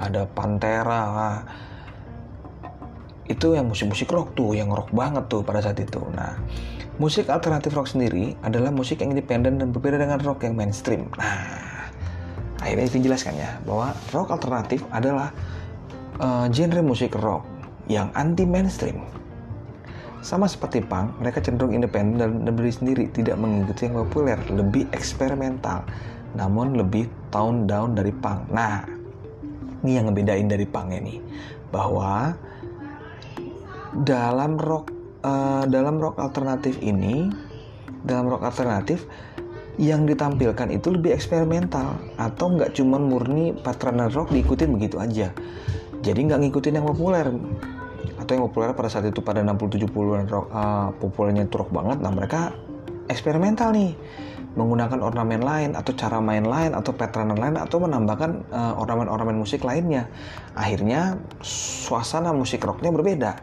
ada 0.00 0.24
Pantera 0.24 1.02
lah. 1.12 1.38
itu 3.24 3.56
yang 3.56 3.72
musik-musik 3.72 4.12
rock 4.12 4.36
tuh 4.36 4.52
yang 4.52 4.68
rock 4.68 4.92
banget 4.92 5.24
tuh 5.32 5.40
pada 5.40 5.60
saat 5.64 5.80
itu 5.80 6.00
nah 6.12 6.36
musik 7.00 7.28
alternatif 7.32 7.72
rock 7.72 7.88
sendiri 7.88 8.36
adalah 8.44 8.68
musik 8.68 9.00
yang 9.00 9.16
independen 9.16 9.60
dan 9.60 9.72
berbeda 9.72 9.96
dengan 9.96 10.20
rock 10.20 10.44
yang 10.44 10.56
mainstream 10.56 11.08
nah 11.16 11.88
akhirnya 12.60 12.84
itu 12.88 13.04
jelaskan 13.04 13.36
ya 13.36 13.56
bahwa 13.64 13.96
rock 14.12 14.28
alternatif 14.28 14.84
adalah 14.92 15.32
uh, 16.20 16.48
genre 16.52 16.80
musik 16.84 17.16
rock 17.16 17.44
yang 17.88 18.12
anti 18.12 18.44
mainstream 18.44 19.04
sama 20.24 20.48
seperti 20.48 20.80
punk, 20.80 21.20
mereka 21.20 21.44
cenderung 21.44 21.76
independen 21.76 22.40
dan 22.40 22.56
berdiri 22.56 22.72
sendiri, 22.72 23.04
tidak 23.12 23.36
mengikuti 23.36 23.84
yang 23.84 24.00
populer, 24.08 24.40
lebih 24.48 24.88
eksperimental, 24.96 25.84
namun 26.32 26.80
lebih 26.80 27.04
tone 27.28 27.68
down 27.68 27.92
dari 27.92 28.08
punk. 28.08 28.48
Nah, 28.48 28.88
ini 29.84 30.00
yang 30.00 30.08
ngebedain 30.08 30.48
dari 30.48 30.64
punk 30.64 30.96
ini, 30.96 31.20
bahwa 31.68 32.32
dalam 34.00 34.56
rock 34.56 34.88
uh, 35.28 35.68
dalam 35.68 36.00
rock 36.00 36.16
alternatif 36.16 36.80
ini, 36.80 37.28
dalam 38.00 38.24
rock 38.32 38.48
alternatif 38.48 39.04
yang 39.76 40.08
ditampilkan 40.08 40.72
itu 40.72 40.88
lebih 40.94 41.12
eksperimental 41.12 42.00
atau 42.16 42.46
nggak 42.48 42.78
cuma 42.78 42.96
murni 42.96 43.52
pattern 43.60 44.08
rock 44.08 44.32
diikutin 44.32 44.72
begitu 44.72 44.96
aja. 44.96 45.28
Jadi 46.00 46.20
nggak 46.32 46.48
ngikutin 46.48 46.80
yang 46.80 46.88
populer, 46.88 47.28
atau 48.24 48.32
yang 48.34 48.44
populer 48.48 48.72
pada 48.72 48.88
saat 48.88 49.04
itu 49.04 49.20
pada 49.20 49.44
60-70an 49.44 50.26
rock 50.32 50.46
uh, 50.50 50.88
populernya 50.96 51.44
itu 51.44 51.54
rock 51.60 51.70
banget 51.70 52.00
nah 52.00 52.10
mereka 52.10 52.56
eksperimental 53.08 53.72
nih. 53.72 53.92
Menggunakan 54.54 55.02
ornamen 55.02 55.42
lain 55.42 55.70
atau 55.74 55.90
cara 55.98 56.22
main 56.22 56.46
lain 56.46 56.78
atau 56.78 56.94
pattern 56.94 57.34
lain 57.34 57.58
atau 57.58 57.82
menambahkan 57.82 58.54
uh, 58.54 58.78
ornamen-ornamen 58.78 59.34
musik 59.34 59.66
lainnya. 59.66 60.06
Akhirnya 60.54 61.18
suasana 61.42 62.30
musik 62.30 62.62
rocknya 62.62 62.94
berbeda. 62.94 63.34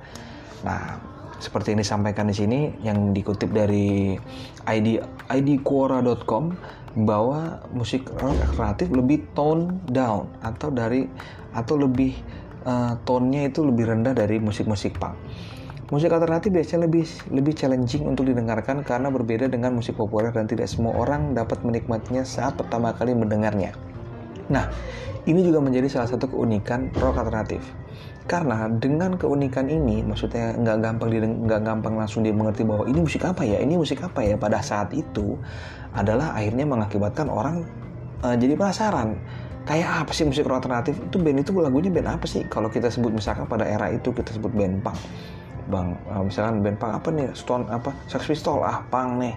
Nah 0.64 1.04
seperti 1.44 1.76
ini 1.76 1.84
disampaikan 1.84 2.32
di 2.32 2.36
sini 2.38 2.60
yang 2.80 3.12
dikutip 3.12 3.52
dari 3.52 4.16
id 4.72 4.88
idquora.com 5.28 6.56
bahwa 7.04 7.60
musik 7.76 8.08
rock 8.24 8.40
kreatif 8.56 8.88
lebih 8.96 9.28
tone 9.36 9.84
down 9.92 10.32
atau 10.40 10.72
dari 10.72 11.12
atau 11.52 11.76
lebih 11.76 12.16
uh, 12.66 12.94
tone-nya 13.04 13.50
itu 13.50 13.66
lebih 13.66 13.90
rendah 13.90 14.14
dari 14.14 14.38
musik-musik 14.38 14.98
punk. 14.98 15.18
Musik 15.92 16.08
alternatif 16.08 16.56
biasanya 16.56 16.88
lebih 16.88 17.04
lebih 17.36 17.52
challenging 17.52 18.08
untuk 18.08 18.24
didengarkan 18.24 18.80
karena 18.88 19.12
berbeda 19.12 19.52
dengan 19.52 19.76
musik 19.76 20.00
populer 20.00 20.32
dan 20.32 20.48
tidak 20.48 20.72
semua 20.72 20.96
orang 20.96 21.36
dapat 21.36 21.60
menikmatinya 21.68 22.24
saat 22.24 22.56
pertama 22.56 22.96
kali 22.96 23.12
mendengarnya. 23.12 23.76
Nah, 24.48 24.72
ini 25.28 25.44
juga 25.44 25.60
menjadi 25.60 25.92
salah 25.92 26.08
satu 26.08 26.32
keunikan 26.32 26.90
rock 26.96 27.20
alternatif. 27.20 27.60
Karena 28.24 28.72
dengan 28.72 29.20
keunikan 29.20 29.68
ini, 29.68 30.00
maksudnya 30.06 30.56
nggak 30.56 30.78
gampang 30.80 31.10
nggak 31.44 31.62
gampang 31.68 31.94
langsung 32.00 32.24
dia 32.24 32.32
mengerti 32.32 32.64
bahwa 32.64 32.88
ini 32.88 33.04
musik 33.04 33.28
apa 33.28 33.44
ya, 33.44 33.60
ini 33.60 33.76
musik 33.76 34.00
apa 34.00 34.24
ya 34.24 34.40
pada 34.40 34.64
saat 34.64 34.96
itu 34.96 35.36
adalah 35.92 36.32
akhirnya 36.40 36.64
mengakibatkan 36.64 37.28
orang 37.28 37.68
uh, 38.24 38.36
jadi 38.38 38.56
penasaran 38.56 39.20
kayak 39.72 40.04
apa 40.04 40.12
sih 40.12 40.28
musik 40.28 40.44
alternatif? 40.52 41.00
Itu 41.00 41.16
band 41.24 41.40
itu 41.40 41.56
lagunya 41.56 41.88
band 41.88 42.20
apa 42.20 42.28
sih? 42.28 42.44
Kalau 42.52 42.68
kita 42.68 42.92
sebut 42.92 43.16
misalkan 43.16 43.48
pada 43.48 43.64
era 43.64 43.88
itu 43.88 44.12
kita 44.12 44.36
sebut 44.36 44.52
band 44.52 44.84
punk. 44.84 45.00
Bang 45.72 45.96
uh, 46.12 46.20
misalkan 46.28 46.60
band 46.60 46.76
punk 46.76 46.92
apa 47.00 47.08
nih? 47.16 47.32
Stone 47.32 47.64
apa? 47.72 47.96
Sex 48.12 48.28
Pistol 48.28 48.60
ah 48.68 48.84
punk 48.92 49.24
nih. 49.24 49.36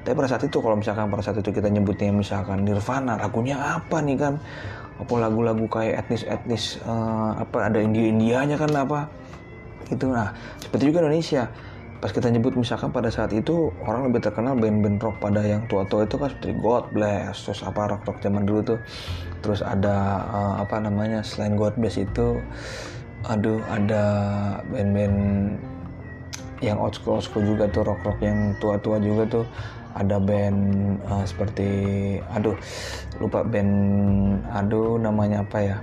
Tapi 0.00 0.16
pada 0.16 0.28
saat 0.32 0.42
itu 0.48 0.56
kalau 0.56 0.80
misalkan 0.80 1.12
pada 1.12 1.20
saat 1.20 1.36
itu 1.36 1.52
kita 1.52 1.68
nyebutnya 1.68 2.16
misalkan 2.16 2.64
Nirvana 2.64 3.20
lagunya 3.20 3.60
apa 3.60 4.00
nih 4.00 4.16
kan? 4.16 4.34
Apa 5.04 5.12
lagu-lagu 5.20 5.68
kayak 5.68 6.08
etnis-etnis 6.08 6.80
uh, 6.88 7.36
apa 7.36 7.68
ada 7.68 7.76
India-Indianya 7.76 8.56
kan 8.56 8.72
apa? 8.72 9.04
Itu 9.92 10.08
nah 10.08 10.32
seperti 10.64 10.88
juga 10.88 11.04
Indonesia 11.04 11.52
pas 12.04 12.12
kita 12.12 12.28
nyebut 12.28 12.52
misalkan 12.52 12.92
pada 12.92 13.08
saat 13.08 13.32
itu 13.32 13.72
orang 13.88 14.12
lebih 14.12 14.28
terkenal 14.28 14.52
band-band 14.60 15.00
rock 15.00 15.16
pada 15.24 15.40
yang 15.40 15.64
tua-tua 15.72 16.04
itu 16.04 16.20
kan 16.20 16.28
seperti 16.28 16.52
God 16.60 16.92
Bless 16.92 17.48
terus 17.48 17.64
apa 17.64 17.96
rock-rock 17.96 18.20
zaman 18.20 18.44
dulu 18.44 18.60
tuh. 18.76 18.80
Terus 19.40 19.64
ada 19.64 20.20
uh, 20.28 20.54
apa 20.60 20.84
namanya 20.84 21.24
selain 21.24 21.56
God 21.56 21.72
Bless 21.80 21.96
itu 21.96 22.44
aduh 23.24 23.56
ada 23.72 24.04
band-band 24.68 25.16
yang 26.60 26.76
old 26.76 26.92
school 26.92 27.16
old 27.16 27.24
school 27.24 27.40
juga 27.40 27.72
tuh 27.72 27.88
rock-rock 27.88 28.20
yang 28.20 28.52
tua-tua 28.60 29.00
juga 29.00 29.40
tuh. 29.40 29.46
Ada 29.96 30.20
band 30.20 30.60
uh, 31.08 31.24
seperti 31.24 31.72
aduh 32.36 32.52
lupa 33.16 33.40
band 33.48 33.72
aduh 34.52 35.00
namanya 35.00 35.40
apa 35.40 35.56
ya? 35.56 35.76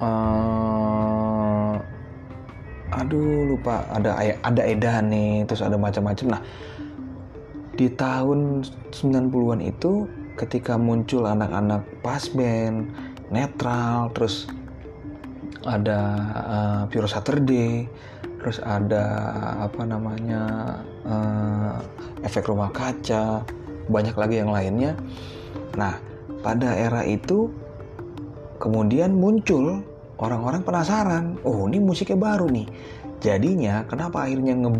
Uh, 0.00 1.76
aduh 2.94 3.46
lupa. 3.54 3.86
Ada 3.90 4.40
ada 4.42 4.62
edan 4.66 5.10
nih 5.10 5.46
terus 5.46 5.62
ada 5.62 5.78
macam-macam. 5.78 6.38
Nah 6.38 6.42
di 7.78 7.88
tahun 7.88 8.66
90-an 8.92 9.60
itu 9.64 10.04
ketika 10.36 10.76
muncul 10.76 11.24
anak-anak 11.24 11.84
pas 12.04 12.28
band 12.32 12.92
netral 13.32 14.12
terus 14.12 14.48
ada 15.64 16.00
uh, 16.48 16.82
Pure 16.88 17.08
Saturday 17.08 17.84
terus 18.40 18.56
ada 18.64 19.04
apa 19.68 19.84
namanya 19.84 20.42
uh, 21.04 21.76
efek 22.24 22.48
rumah 22.48 22.72
kaca 22.72 23.44
banyak 23.88 24.16
lagi 24.16 24.40
yang 24.40 24.52
lainnya. 24.52 24.96
Nah 25.76 26.00
pada 26.40 26.72
era 26.72 27.04
itu 27.04 27.52
kemudian 28.56 29.12
muncul 29.12 29.84
orang-orang 30.20 30.62
penasaran 30.62 31.40
oh 31.42 31.66
ini 31.66 31.80
musiknya 31.80 32.20
baru 32.20 32.46
nih. 32.46 32.68
Jadinya 33.20 33.84
kenapa 33.88 34.28
akhirnya 34.28 34.56
nge 34.56 34.70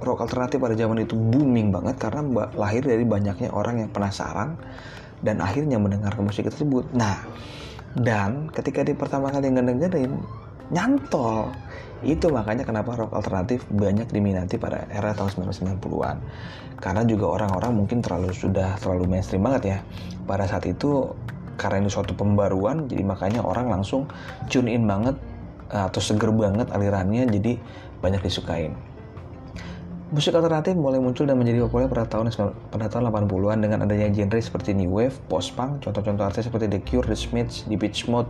rock 0.00 0.24
alternatif 0.24 0.60
pada 0.60 0.76
zaman 0.76 1.04
itu 1.04 1.16
booming 1.16 1.72
banget? 1.72 1.96
Karena 1.96 2.20
lahir 2.56 2.84
dari 2.84 3.04
banyaknya 3.04 3.52
orang 3.52 3.84
yang 3.84 3.90
penasaran 3.92 4.56
dan 5.20 5.40
akhirnya 5.40 5.76
mendengar 5.80 6.12
musik 6.20 6.48
tersebut. 6.48 6.88
Nah 6.92 7.24
dan 7.96 8.52
ketika 8.54 8.86
di 8.86 8.94
pertama 8.94 9.32
kali 9.32 9.50
ngedengerin 9.50 10.14
nyantol. 10.70 11.50
Itu 12.00 12.32
makanya 12.32 12.64
kenapa 12.64 12.96
rock 12.96 13.12
alternatif 13.12 13.68
banyak 13.68 14.08
diminati 14.08 14.56
pada 14.56 14.88
era 14.88 15.12
tahun 15.12 15.52
1990-an 15.52 16.16
karena 16.80 17.04
juga 17.04 17.36
orang-orang 17.36 17.76
mungkin 17.76 18.00
terlalu 18.00 18.32
sudah 18.32 18.80
terlalu 18.80 19.04
mainstream 19.04 19.44
banget 19.44 19.62
ya. 19.68 19.78
Pada 20.24 20.48
saat 20.48 20.64
itu 20.64 21.12
karena 21.60 21.84
ini 21.84 21.92
suatu 21.92 22.16
pembaruan 22.16 22.88
jadi 22.88 23.04
makanya 23.04 23.44
orang 23.44 23.68
langsung 23.68 24.08
tune 24.48 24.72
in 24.72 24.88
banget 24.88 25.20
eh, 25.68 25.84
atau 25.84 26.00
seger 26.00 26.32
banget 26.32 26.72
alirannya 26.72 27.28
jadi 27.28 27.60
banyak 28.00 28.24
disukain 28.24 28.72
Musik 30.10 30.34
alternatif 30.34 30.74
mulai 30.74 30.98
muncul 30.98 31.22
dan 31.22 31.38
menjadi 31.38 31.70
populer 31.70 31.86
pada 31.86 32.02
tahun 32.02 32.34
pada 32.74 32.90
tahun 32.90 33.14
80-an 33.14 33.62
dengan 33.62 33.78
adanya 33.86 34.10
genre 34.10 34.42
seperti 34.42 34.74
new 34.74 34.90
wave, 34.90 35.14
post-punk, 35.30 35.86
contoh-contoh 35.86 36.26
artis 36.26 36.50
seperti 36.50 36.66
The 36.66 36.82
Cure, 36.82 37.06
The 37.06 37.14
Smiths, 37.14 37.62
Beach 37.70 38.10
Mode, 38.10 38.26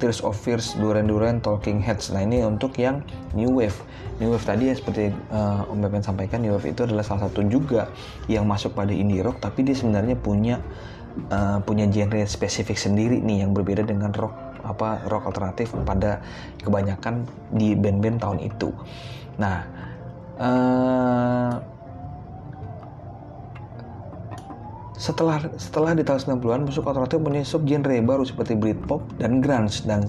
Tears 0.00 0.24
of 0.24 0.40
Fears, 0.40 0.72
Duran 0.80 1.12
Duran, 1.12 1.44
Talking 1.44 1.84
Heads. 1.84 2.16
Nah 2.16 2.24
ini 2.24 2.40
untuk 2.40 2.80
yang 2.80 3.04
new 3.36 3.52
wave. 3.52 3.76
New 4.24 4.32
wave 4.32 4.40
tadi 4.40 4.72
ya 4.72 4.74
seperti 4.74 5.12
uh, 5.28 5.68
Om 5.68 5.84
Bepen 5.84 6.00
sampaikan, 6.00 6.40
new 6.40 6.56
wave 6.56 6.72
itu 6.72 6.88
adalah 6.88 7.04
salah 7.04 7.28
satu 7.28 7.44
juga 7.44 7.92
yang 8.32 8.48
masuk 8.48 8.72
pada 8.72 8.96
indie 8.96 9.20
rock, 9.20 9.36
tapi 9.36 9.68
dia 9.68 9.76
sebenarnya 9.76 10.16
punya 10.16 10.64
uh, 11.30 11.58
punya 11.62 11.88
genre 11.88 12.22
spesifik 12.24 12.76
sendiri 12.76 13.20
nih 13.20 13.44
yang 13.44 13.52
berbeda 13.52 13.84
dengan 13.84 14.12
rock 14.14 14.34
apa 14.62 15.02
rock 15.10 15.26
alternatif 15.34 15.74
pada 15.82 16.22
kebanyakan 16.62 17.26
di 17.50 17.74
band-band 17.74 18.22
tahun 18.22 18.38
itu. 18.46 18.70
Nah, 19.38 19.66
uh, 20.38 21.52
setelah 24.94 25.42
setelah 25.58 25.98
di 25.98 26.06
tahun 26.06 26.38
90-an 26.38 26.62
musik 26.62 26.86
alternatif 26.86 27.18
punya 27.18 27.42
genre 27.42 27.96
baru 28.06 28.22
seperti 28.22 28.54
Britpop 28.54 29.02
dan 29.18 29.42
grunge 29.42 29.82
dan 29.82 30.06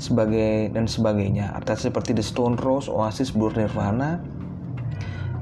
sebagai 0.00 0.72
dan 0.72 0.88
sebagainya. 0.88 1.52
Artis 1.52 1.84
seperti 1.84 2.16
The 2.16 2.24
Stone 2.24 2.56
Roses, 2.56 2.88
Oasis, 2.88 3.30
Blur, 3.30 3.52
Nirvana 3.52 4.18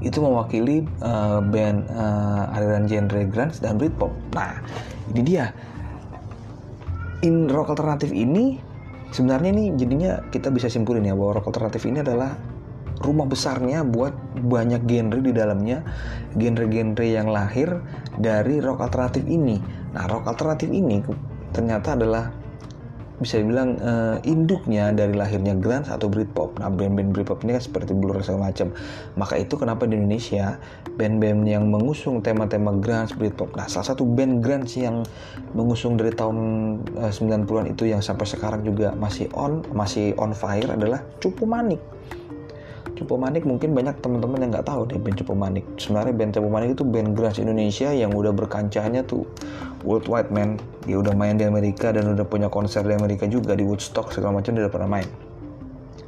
itu 0.03 0.19
mewakili 0.19 0.83
uh, 0.99 1.39
band 1.39 1.87
uh, 1.89 2.51
aliran 2.53 2.85
genre 2.85 3.23
grunge 3.23 3.57
dan 3.63 3.79
Britpop. 3.79 4.11
Nah, 4.35 4.59
ini 5.15 5.21
dia. 5.23 5.49
In 7.23 7.47
rock 7.47 7.71
alternatif 7.71 8.11
ini 8.11 8.59
sebenarnya 9.15 9.55
ini 9.55 9.65
jadinya 9.79 10.19
kita 10.27 10.51
bisa 10.51 10.67
simpulin 10.67 11.07
ya 11.07 11.15
bahwa 11.15 11.39
rock 11.39 11.55
alternatif 11.55 11.87
ini 11.87 12.03
adalah 12.03 12.35
rumah 12.99 13.23
besarnya 13.23 13.87
buat 13.87 14.11
banyak 14.43 14.83
genre 14.83 15.19
di 15.23 15.31
dalamnya, 15.31 15.87
genre-genre 16.35 17.07
yang 17.07 17.31
lahir 17.31 17.79
dari 18.19 18.59
rock 18.59 18.83
alternatif 18.83 19.23
ini. 19.23 19.55
Nah, 19.95 20.03
rock 20.11 20.27
alternatif 20.27 20.67
ini 20.67 20.99
ternyata 21.55 21.95
adalah 21.95 22.42
bisa 23.23 23.39
dibilang 23.39 23.79
uh, 23.79 24.17
induknya 24.27 24.91
dari 24.91 25.15
lahirnya 25.15 25.55
grunge 25.55 25.87
atau 25.87 26.11
Britpop. 26.11 26.59
Nah, 26.59 26.67
band-band 26.67 27.15
Britpop 27.15 27.41
ini 27.47 27.55
kan 27.55 27.63
seperti 27.63 27.95
Blur 27.95 28.19
segala 28.19 28.51
macam. 28.51 28.75
Maka 29.15 29.39
itu 29.39 29.55
kenapa 29.55 29.87
di 29.87 29.95
Indonesia 29.95 30.59
band-band 30.99 31.47
yang 31.47 31.71
mengusung 31.71 32.19
tema-tema 32.19 32.75
grunge, 32.77 33.15
Britpop. 33.15 33.55
Nah, 33.55 33.71
salah 33.71 33.95
satu 33.95 34.03
band 34.03 34.43
grunge 34.43 34.75
yang 34.77 35.01
mengusung 35.55 35.95
dari 35.95 36.11
tahun 36.11 36.37
uh, 36.99 37.09
eh, 37.09 37.13
90-an 37.15 37.71
itu 37.71 37.87
yang 37.87 38.03
sampai 38.03 38.27
sekarang 38.27 38.61
juga 38.67 38.91
masih 38.93 39.31
on, 39.33 39.63
masih 39.71 40.13
on 40.19 40.35
fire 40.35 40.67
adalah 40.67 41.01
Cupu 41.23 41.47
Manik. 41.47 41.79
Cupu 42.93 43.17
Manik 43.17 43.43
mungkin 43.43 43.73
banyak 43.73 43.97
teman-teman 44.05 44.37
yang 44.45 44.51
nggak 44.53 44.69
tahu 44.69 44.85
deh 44.85 45.01
band 45.01 45.17
Cupu 45.17 45.33
Manik. 45.33 45.65
Sebenarnya 45.81 46.13
band 46.13 46.31
Cupu 46.37 46.49
Manik 46.49 46.69
itu 46.77 46.83
band 46.85 47.09
grunge 47.17 47.41
Indonesia 47.41 47.89
yang 47.89 48.13
udah 48.13 48.29
berkancahnya 48.29 49.01
tuh 49.03 49.25
worldwide 49.81 50.29
man. 50.29 50.61
Dia 50.85 51.01
udah 51.01 51.13
main 51.17 51.35
di 51.35 51.45
Amerika 51.49 51.89
dan 51.89 52.13
udah 52.13 52.25
punya 52.25 52.53
konser 52.53 52.85
di 52.85 52.93
Amerika 52.93 53.25
juga 53.25 53.57
di 53.57 53.65
Woodstock 53.65 54.13
segala 54.13 54.37
macam 54.37 54.53
dia 54.53 54.69
udah 54.69 54.73
pernah 54.73 54.89
main. 54.89 55.09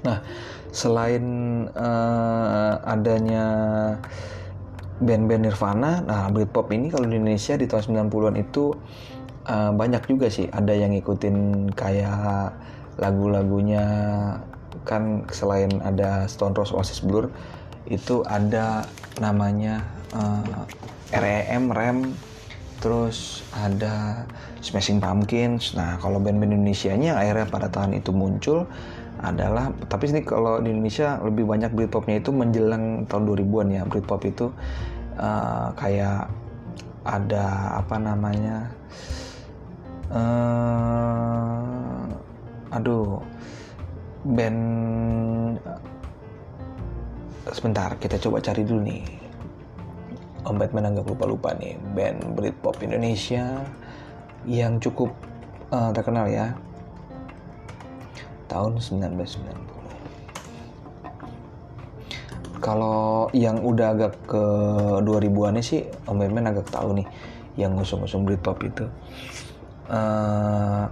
Nah, 0.05 0.21
selain 0.69 1.25
uh, 1.73 2.73
adanya 2.85 3.45
band-band 5.01 5.49
Nirvana, 5.49 5.99
nah 6.05 6.29
Britpop 6.31 6.71
ini 6.71 6.87
kalau 6.87 7.09
di 7.09 7.19
Indonesia 7.19 7.59
di 7.59 7.67
tahun 7.67 8.07
90-an 8.07 8.35
itu 8.39 8.71
uh, 9.49 9.71
banyak 9.73 10.05
juga 10.05 10.29
sih. 10.29 10.45
Ada 10.47 10.71
yang 10.71 10.93
ngikutin 10.93 11.67
kayak 11.73 12.53
lagu-lagunya 12.95 13.83
kan 14.85 15.25
selain 15.33 15.81
ada 15.81 16.29
Stone 16.29 16.53
Roses 16.53 16.73
Oasis 16.77 16.99
Blur 17.01 17.33
itu 17.89 18.21
ada 18.25 18.85
namanya 19.17 19.85
uh, 20.13 20.65
eh, 21.13 21.45
REM 21.49 21.73
REM 21.73 21.97
terus 22.79 23.41
ada 23.55 24.25
Smashing 24.61 25.01
Pumpkins. 25.01 25.73
Nah 25.73 25.97
kalau 25.97 26.21
band-band 26.21 26.53
Indonesia-nya 26.53 27.17
akhirnya 27.17 27.47
pada 27.49 27.67
tahun 27.69 27.97
itu 27.97 28.13
muncul 28.13 28.69
adalah 29.25 29.71
tapi 29.89 30.11
ini 30.11 30.21
kalau 30.21 30.61
di 30.61 30.69
Indonesia 30.69 31.17
lebih 31.23 31.49
banyak 31.49 31.71
Britpopnya 31.73 32.19
itu 32.21 32.29
menjelang 32.35 33.07
tahun 33.09 33.23
2000-an 33.25 33.67
ya 33.73 33.81
Britpop 33.87 34.21
itu 34.27 34.51
uh, 35.17 35.71
kayak 35.73 36.29
ada 37.05 37.79
apa 37.79 37.95
namanya 38.01 38.69
uh, 40.11 42.05
aduh 42.75 43.23
band 44.25 44.61
sebentar 47.53 47.93
kita 48.01 48.17
coba 48.17 48.41
cari 48.41 48.65
dulu 48.65 48.81
nih. 48.81 49.05
Om 50.45 50.61
Batman 50.61 50.93
agak 50.93 51.09
lupa-lupa 51.09 51.53
nih 51.57 51.77
band 51.93 52.37
Britpop 52.37 52.77
Indonesia 52.81 53.65
yang 54.45 54.77
cukup 54.81 55.13
uh, 55.69 55.89
terkenal 55.93 56.29
ya. 56.29 56.53
Tahun 58.45 58.77
1990 58.77 59.75
kalau 62.65 63.29
yang 63.29 63.61
udah 63.61 63.93
agak 63.93 64.25
ke 64.25 64.43
2000-an 65.05 65.61
sih 65.61 65.85
Om 66.09 66.17
Batman 66.17 66.49
agak 66.49 66.73
tahu 66.73 66.97
nih 66.97 67.05
yang 67.61 67.77
ngusung-ngusung 67.77 68.25
Britpop 68.25 68.57
itu. 68.65 68.89
Uh, 69.85 70.89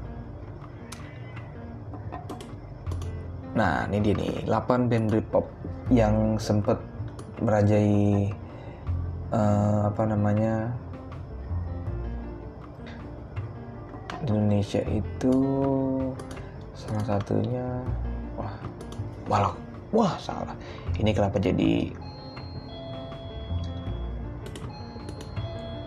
Nah, 3.53 3.85
ini 3.89 3.97
dia 4.01 4.13
nih, 4.17 4.49
8 4.49 4.89
band 4.89 5.05
Britpop 5.13 5.45
yang 5.93 6.41
sempat 6.41 6.81
merajai 7.37 8.31
uh, 9.33 9.89
apa 9.89 10.03
namanya 10.09 10.71
Indonesia 14.23 14.79
itu 14.87 15.35
salah 16.71 17.03
satunya 17.03 17.83
wah 18.39 18.55
malah 19.27 19.53
wah 19.91 20.15
salah. 20.15 20.55
Ini 20.95 21.11
kenapa 21.11 21.37
jadi? 21.43 21.91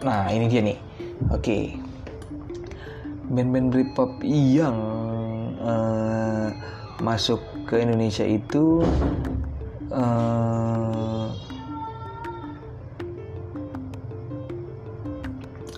Nah 0.04 0.28
ini 0.28 0.46
dia 0.52 0.62
nih. 0.62 0.78
Oke. 1.32 1.40
Okay. 1.40 1.64
band-band 3.26 3.74
Britpop 3.74 4.22
yang 4.22 4.78
uh, 5.58 6.46
masuk 7.02 7.42
ke 7.66 7.82
Indonesia 7.82 8.22
itu 8.22 8.86
uh, 9.90 11.28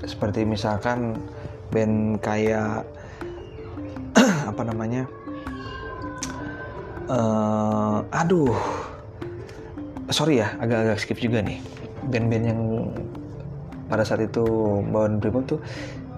seperti 0.05 0.45
misalkan 0.45 1.17
band 1.73 2.21
kayak 2.21 2.85
apa 4.51 4.63
namanya 4.65 5.09
uh, 7.09 8.05
aduh 8.13 8.53
sorry 10.09 10.41
ya 10.41 10.57
agak-agak 10.61 10.99
skip 11.01 11.19
juga 11.21 11.45
nih. 11.45 11.61
Band-band 12.09 12.45
yang 12.45 12.61
pada 13.89 14.05
saat 14.05 14.25
itu 14.25 14.45
bawain 14.89 15.21
Britpop 15.21 15.45
tuh 15.45 15.61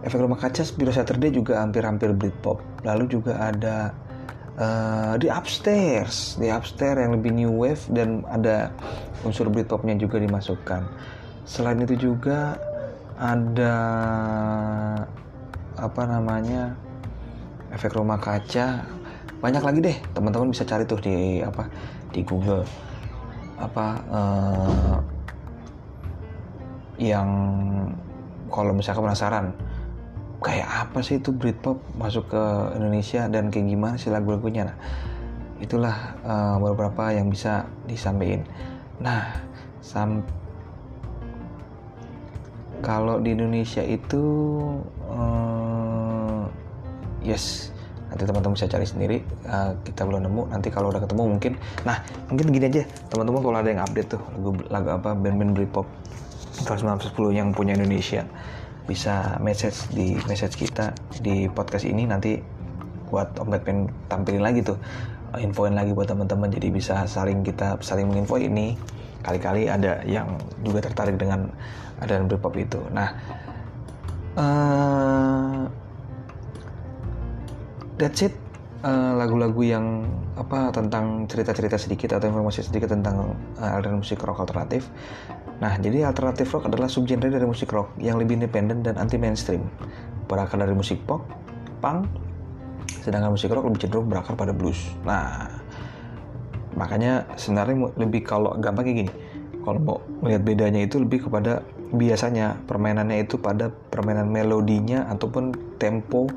efek 0.06 0.22
rumah 0.22 0.38
kaca 0.38 0.62
Biro 0.78 0.94
Saturday 0.94 1.30
juga 1.34 1.58
hampir-hampir 1.62 2.14
Britpop. 2.14 2.62
Lalu 2.86 3.04
juga 3.10 3.38
ada 3.38 3.94
uh, 4.58 5.14
di 5.20 5.30
upstairs 5.30 6.40
di 6.40 6.50
upstairs 6.50 6.98
yang 6.98 7.14
lebih 7.14 7.30
new 7.30 7.52
wave 7.52 7.82
dan 7.92 8.26
ada 8.32 8.72
unsur 9.22 9.46
Britpopnya 9.52 9.94
juga 9.94 10.18
dimasukkan. 10.18 10.82
Selain 11.44 11.78
itu 11.82 12.10
juga 12.10 12.56
ada 13.20 13.76
apa 15.76 16.02
namanya 16.08 16.72
efek 17.70 17.94
rumah 17.94 18.18
kaca. 18.18 18.82
Banyak 19.40 19.62
lagi 19.64 19.78
deh 19.80 19.96
teman-teman 20.12 20.52
bisa 20.52 20.64
cari 20.64 20.84
tuh 20.84 21.00
di 21.00 21.40
apa 21.44 21.68
di 22.12 22.20
Google. 22.24 22.64
Apa 23.60 23.86
uh, 24.08 24.96
yang 27.00 27.28
kalau 28.52 28.76
misalkan 28.76 29.08
penasaran 29.08 29.52
kayak 30.40 30.88
apa 30.88 31.04
sih 31.04 31.20
itu 31.20 31.30
Britpop 31.36 31.76
masuk 32.00 32.32
ke 32.32 32.44
Indonesia 32.80 33.28
dan 33.28 33.52
kayak 33.52 33.66
gimana 33.68 33.94
sih 34.00 34.08
lagu-lagunya? 34.08 34.72
Nah 34.72 34.76
itulah 35.60 36.16
uh, 36.24 36.56
beberapa 36.56 37.12
yang 37.12 37.28
bisa 37.28 37.68
disampaikan. 37.84 38.48
Nah 39.04 39.36
sam 39.84 40.24
kalau 42.80 43.20
di 43.20 43.36
Indonesia 43.36 43.84
itu 43.84 44.24
uh, 45.12 46.48
yes 47.20 47.76
nanti 48.08 48.26
teman-teman 48.26 48.56
bisa 48.56 48.66
cari 48.66 48.86
sendiri 48.88 49.16
uh, 49.44 49.76
kita 49.84 50.08
belum 50.08 50.24
nemu. 50.24 50.42
Nanti 50.48 50.72
kalau 50.72 50.88
udah 50.88 51.04
ketemu 51.04 51.36
mungkin 51.36 51.52
nah 51.84 52.00
mungkin 52.32 52.48
gini 52.48 52.66
aja 52.66 52.82
teman-teman 53.12 53.40
kalau 53.44 53.58
ada 53.60 53.68
yang 53.68 53.84
update 53.84 54.16
tuh 54.16 54.22
lagu 54.40 54.50
lagu 54.72 54.88
apa 54.96 55.12
band-band 55.12 55.52
Britpop 55.52 55.84
tahun 56.64 56.96
1910 56.96 57.36
yang 57.36 57.48
punya 57.52 57.76
Indonesia 57.76 58.24
bisa 58.84 59.36
message 59.40 59.88
di 59.92 60.16
message 60.28 60.56
kita 60.56 60.92
di 61.20 61.48
podcast 61.50 61.88
ini. 61.88 62.04
Nanti 62.06 62.40
buat 63.10 63.36
Om 63.36 63.50
Batman 63.50 63.90
tampilin 64.06 64.42
lagi 64.44 64.60
tuh 64.62 64.78
infoin 65.38 65.74
lagi 65.74 65.92
buat 65.92 66.08
teman-teman. 66.08 66.50
Jadi 66.52 66.68
bisa 66.70 67.04
saling 67.04 67.42
kita 67.42 67.80
saling 67.82 68.08
menginfo 68.08 68.38
ini. 68.40 68.76
Kali-kali 69.20 69.68
ada 69.68 70.00
yang 70.08 70.40
juga 70.64 70.88
tertarik 70.88 71.20
dengan 71.20 71.52
ada 72.00 72.24
Britpop 72.24 72.56
itu. 72.56 72.80
Nah 72.88 73.12
uh, 74.40 75.68
that's 78.00 78.24
it 78.24 78.49
lagu 78.80 79.36
lagu-lagu 79.36 79.60
yang 79.60 79.86
apa 80.40 80.72
tentang 80.72 81.28
cerita-cerita 81.28 81.76
sedikit 81.76 82.16
atau 82.16 82.32
informasi 82.32 82.64
sedikit 82.64 82.88
tentang 82.88 83.36
uh, 83.60 83.76
aliran 83.76 84.00
musik 84.00 84.24
rock 84.24 84.40
alternatif 84.40 84.88
Nah, 85.60 85.76
jadi 85.76 86.08
alternatif 86.08 86.48
rock 86.56 86.72
adalah 86.72 86.88
subgenre 86.88 87.28
dari 87.28 87.44
musik 87.44 87.68
rock 87.68 87.92
yang 88.00 88.16
lebih 88.16 88.40
independen 88.40 88.80
dan 88.80 88.96
anti 88.96 89.20
mainstream. 89.20 89.68
Berakar 90.24 90.56
dari 90.56 90.72
musik 90.72 91.04
pop, 91.04 91.20
punk, 91.84 92.08
sedangkan 93.04 93.36
musik 93.36 93.52
rock 93.52 93.68
lebih 93.68 93.84
cenderung 93.84 94.08
berakar 94.08 94.40
pada 94.40 94.56
blues. 94.56 94.80
Nah, 95.04 95.52
makanya 96.80 97.28
sebenarnya 97.36 97.92
lebih 98.00 98.24
kalau 98.24 98.56
gampang 98.56 98.88
kayak 98.88 98.98
gini. 99.04 99.12
Kalau 99.60 99.78
mau 99.84 99.98
melihat 100.24 100.42
bedanya 100.48 100.80
itu 100.80 100.96
lebih 100.96 101.28
kepada 101.28 101.60
biasanya 101.92 102.56
permainannya 102.64 103.20
itu 103.20 103.36
pada 103.36 103.68
permainan 103.68 104.32
melodinya 104.32 105.04
ataupun 105.12 105.76
tempo 105.76 106.32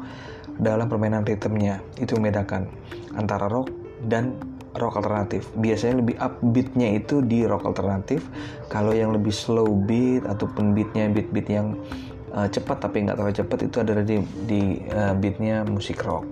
dalam 0.60 0.90
permainan 0.90 1.26
ritmenya. 1.26 1.82
Itu 1.98 2.18
membedakan 2.18 2.70
antara 3.16 3.50
rock 3.50 3.70
dan 4.06 4.36
rock 4.78 5.00
alternatif. 5.00 5.50
Biasanya 5.58 6.02
lebih 6.02 6.16
upbeatnya 6.18 6.98
itu 6.98 7.22
di 7.22 7.46
rock 7.46 7.70
alternatif. 7.70 8.26
Kalau 8.70 8.92
yang 8.94 9.14
lebih 9.14 9.34
slow 9.34 9.70
beat 9.74 10.26
ataupun 10.26 10.74
beatnya 10.74 11.10
beat-beat 11.14 11.48
yang 11.50 11.78
uh, 12.34 12.50
cepat 12.50 12.90
tapi 12.90 13.06
nggak 13.06 13.16
terlalu 13.18 13.36
cepat 13.38 13.60
itu 13.70 13.78
adalah 13.80 14.04
di, 14.04 14.18
di 14.50 14.62
uh, 14.90 15.14
beatnya 15.14 15.62
musik 15.64 16.02
rock. 16.02 16.26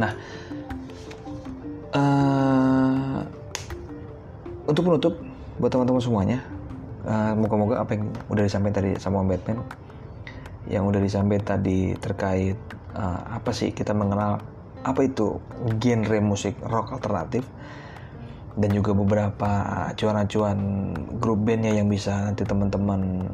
Nah, 0.00 0.12
uh, 1.92 3.20
untuk 4.64 4.88
menutup 4.88 5.14
buat 5.60 5.68
teman-teman 5.68 6.00
semuanya, 6.00 6.38
uh, 7.04 7.36
moga-moga 7.36 7.84
apa 7.84 7.92
yang 7.92 8.08
udah 8.32 8.42
disampaikan 8.48 8.76
tadi 8.80 8.90
sama 8.96 9.20
Batman, 9.20 9.60
yang 10.72 10.88
udah 10.88 11.00
disampaikan 11.04 11.60
tadi 11.60 11.92
terkait 12.00 12.56
uh, 12.96 13.20
apa 13.36 13.50
sih 13.52 13.72
kita 13.72 13.92
mengenal 13.96 14.40
apa 14.82 15.00
itu 15.06 15.38
genre 15.78 16.18
musik 16.20 16.58
rock 16.62 16.96
alternatif? 16.98 17.46
Dan 18.52 18.68
juga 18.76 18.92
beberapa 18.92 19.50
acuan-acuan 19.88 20.58
grup 21.16 21.40
bandnya 21.40 21.72
yang 21.72 21.88
bisa 21.88 22.28
nanti 22.28 22.44
teman-teman 22.44 23.24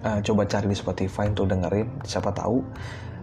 uh, 0.00 0.20
coba 0.24 0.48
cari 0.48 0.72
di 0.72 0.76
Spotify 0.76 1.28
untuk 1.28 1.52
dengerin. 1.52 1.88
Siapa 2.04 2.32
tahu 2.32 2.64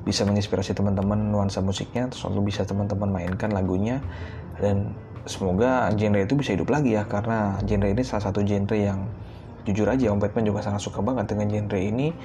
bisa 0.06 0.24
menginspirasi 0.24 0.78
teman-teman 0.78 1.18
nuansa 1.34 1.60
musiknya 1.66 2.08
terus 2.08 2.24
lalu 2.30 2.54
bisa 2.54 2.62
teman-teman 2.62 3.10
mainkan 3.10 3.50
lagunya. 3.50 4.02
Dan 4.62 4.94
semoga 5.26 5.90
genre 5.98 6.22
itu 6.24 6.36
bisa 6.38 6.54
hidup 6.54 6.70
lagi 6.70 6.94
ya 6.94 7.04
karena 7.10 7.58
genre 7.66 7.90
ini 7.90 8.04
salah 8.06 8.30
satu 8.30 8.46
genre 8.46 8.78
yang 8.78 9.10
jujur 9.68 9.86
aja 9.86 10.10
Om 10.10 10.20
Batman 10.24 10.46
juga 10.50 10.64
sangat 10.64 10.82
suka 10.82 11.04
banget 11.04 11.30
dengan 11.30 11.48
genre 11.52 11.80
ini 11.80 12.16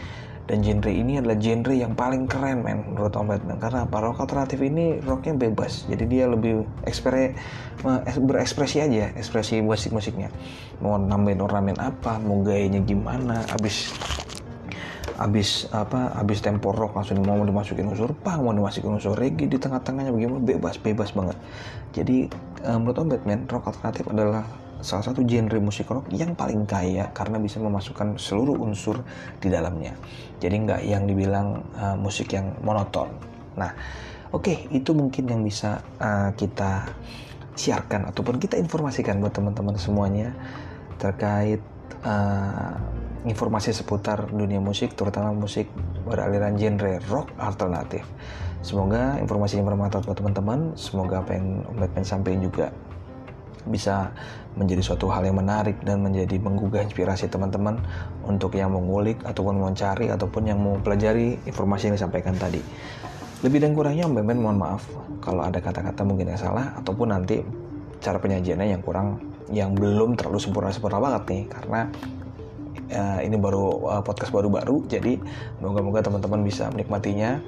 dan 0.44 0.60
genre 0.60 0.92
ini 0.92 1.20
adalah 1.20 1.40
genre 1.40 1.72
yang 1.72 1.96
paling 1.96 2.28
keren 2.28 2.60
men 2.60 2.84
menurut 2.92 3.16
Om 3.16 3.32
Batman 3.32 3.56
karena 3.56 3.88
apa? 3.88 3.96
Rock 4.04 4.28
alternatif 4.28 4.60
ini 4.60 5.00
rocknya 5.00 5.32
bebas. 5.36 5.88
Jadi 5.88 6.04
dia 6.04 6.28
lebih 6.28 6.68
ekspre, 6.84 7.32
berekspresi 8.18 8.80
aja 8.80 9.12
ekspresi 9.12 9.60
musik 9.60 9.92
musiknya 9.92 10.32
mau 10.80 10.96
nambahin 10.96 11.42
ornamen 11.42 11.76
apa 11.78 12.16
mau 12.22 12.40
gayanya 12.40 12.80
gimana 12.82 13.44
abis 13.52 13.92
abis 15.14 15.70
apa 15.70 16.10
abis 16.18 16.42
tempo 16.42 16.74
rock 16.74 16.98
langsung 16.98 17.22
mau 17.22 17.38
dimasukin 17.38 17.86
unsur 17.86 18.10
punk 18.18 18.42
mau 18.42 18.50
dimasukin 18.50 18.98
unsur 18.98 19.14
reggae 19.14 19.46
di 19.46 19.60
tengah-tengahnya 19.60 20.10
bagaimana 20.10 20.42
bebas 20.42 20.74
bebas 20.82 21.14
banget. 21.14 21.38
Jadi 21.94 22.26
uh, 22.66 22.78
menurut 22.82 22.98
Om 22.98 23.08
Batman 23.14 23.40
rock 23.46 23.70
alternatif 23.70 24.10
adalah 24.10 24.42
salah 24.84 25.00
satu 25.00 25.24
genre 25.24 25.56
musik 25.64 25.88
rock 25.88 26.12
yang 26.12 26.36
paling 26.36 26.68
kaya 26.68 27.08
karena 27.16 27.40
bisa 27.40 27.56
memasukkan 27.56 28.20
seluruh 28.20 28.60
unsur 28.60 29.00
di 29.40 29.48
dalamnya. 29.48 29.96
Jadi 30.38 30.54
nggak 30.60 30.80
yang 30.84 31.08
dibilang 31.08 31.64
uh, 31.80 31.96
musik 31.96 32.36
yang 32.36 32.52
monoton. 32.60 33.08
Nah, 33.56 33.72
oke 34.28 34.44
okay, 34.44 34.56
itu 34.76 34.92
mungkin 34.92 35.24
yang 35.24 35.40
bisa 35.40 35.80
uh, 35.96 36.36
kita 36.36 36.84
siarkan 37.56 38.12
ataupun 38.12 38.36
kita 38.36 38.60
informasikan 38.60 39.24
buat 39.24 39.32
teman-teman 39.32 39.80
semuanya 39.80 40.36
terkait 41.00 41.62
uh, 42.04 42.76
informasi 43.24 43.72
seputar 43.72 44.28
dunia 44.28 44.60
musik, 44.60 44.92
terutama 44.92 45.32
musik 45.32 45.64
beraliran 46.04 46.60
genre 46.60 47.00
rock 47.08 47.32
alternatif. 47.40 48.04
Semoga 48.64 49.20
informasi 49.20 49.60
informasinya 49.60 49.64
bermanfaat 49.68 50.04
buat 50.08 50.16
teman-teman. 50.16 50.72
Semoga 50.72 51.20
apa 51.20 51.36
yang 51.36 51.68
Om 51.68 51.84
Batman 51.84 52.04
sampaikan 52.04 52.40
juga 52.40 52.66
bisa 53.64 54.12
menjadi 54.54 54.82
suatu 54.84 55.10
hal 55.10 55.26
yang 55.26 55.40
menarik 55.40 55.80
dan 55.82 56.04
menjadi 56.04 56.38
menggugah 56.38 56.84
inspirasi 56.86 57.26
teman-teman 57.26 57.80
untuk 58.22 58.54
yang 58.54 58.70
mengulik 58.70 59.18
ataupun 59.26 59.58
mau 59.58 59.72
cari 59.74 60.12
ataupun 60.12 60.46
yang 60.46 60.58
mau 60.62 60.78
pelajari 60.78 61.42
informasi 61.48 61.90
yang 61.90 61.96
disampaikan 61.98 62.38
tadi. 62.38 62.62
Lebih 63.44 63.60
dan 63.60 63.76
kurangnya 63.76 64.08
Om 64.08 64.14
Beben 64.16 64.40
mohon 64.40 64.56
maaf 64.56 64.88
kalau 65.20 65.44
ada 65.44 65.60
kata-kata 65.60 66.00
mungkin 66.06 66.32
yang 66.32 66.40
salah 66.40 66.72
ataupun 66.80 67.12
nanti 67.12 67.44
cara 68.00 68.16
penyajiannya 68.16 68.72
yang 68.72 68.82
kurang 68.84 69.20
yang 69.52 69.76
belum 69.76 70.16
terlalu 70.16 70.40
sempurna 70.40 70.72
sempurna 70.72 70.96
banget 70.96 71.22
nih 71.28 71.42
karena 71.52 71.80
uh, 72.94 73.20
ini 73.20 73.36
baru 73.36 73.90
uh, 73.90 74.02
podcast 74.06 74.30
baru-baru 74.30 74.86
jadi 74.86 75.18
moga-moga 75.60 76.06
teman-teman 76.06 76.40
bisa 76.46 76.70
menikmatinya 76.70 77.42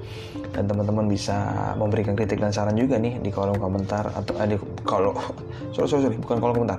dan 0.52 0.64
teman-teman 0.66 1.06
bisa 1.06 1.36
memberikan 1.78 2.18
kritik 2.18 2.42
dan 2.42 2.50
saran 2.50 2.76
juga 2.76 2.98
nih 2.98 3.22
di 3.22 3.30
kolom 3.30 3.56
komentar 3.56 4.10
atau 4.12 4.34
uh, 4.36 4.46
di 4.46 4.58
kalau 4.82 5.14
sorry, 5.74 5.88
sorry 5.88 6.02
sorry 6.10 6.16
bukan 6.18 6.42
kolom 6.42 6.54
komentar 6.62 6.78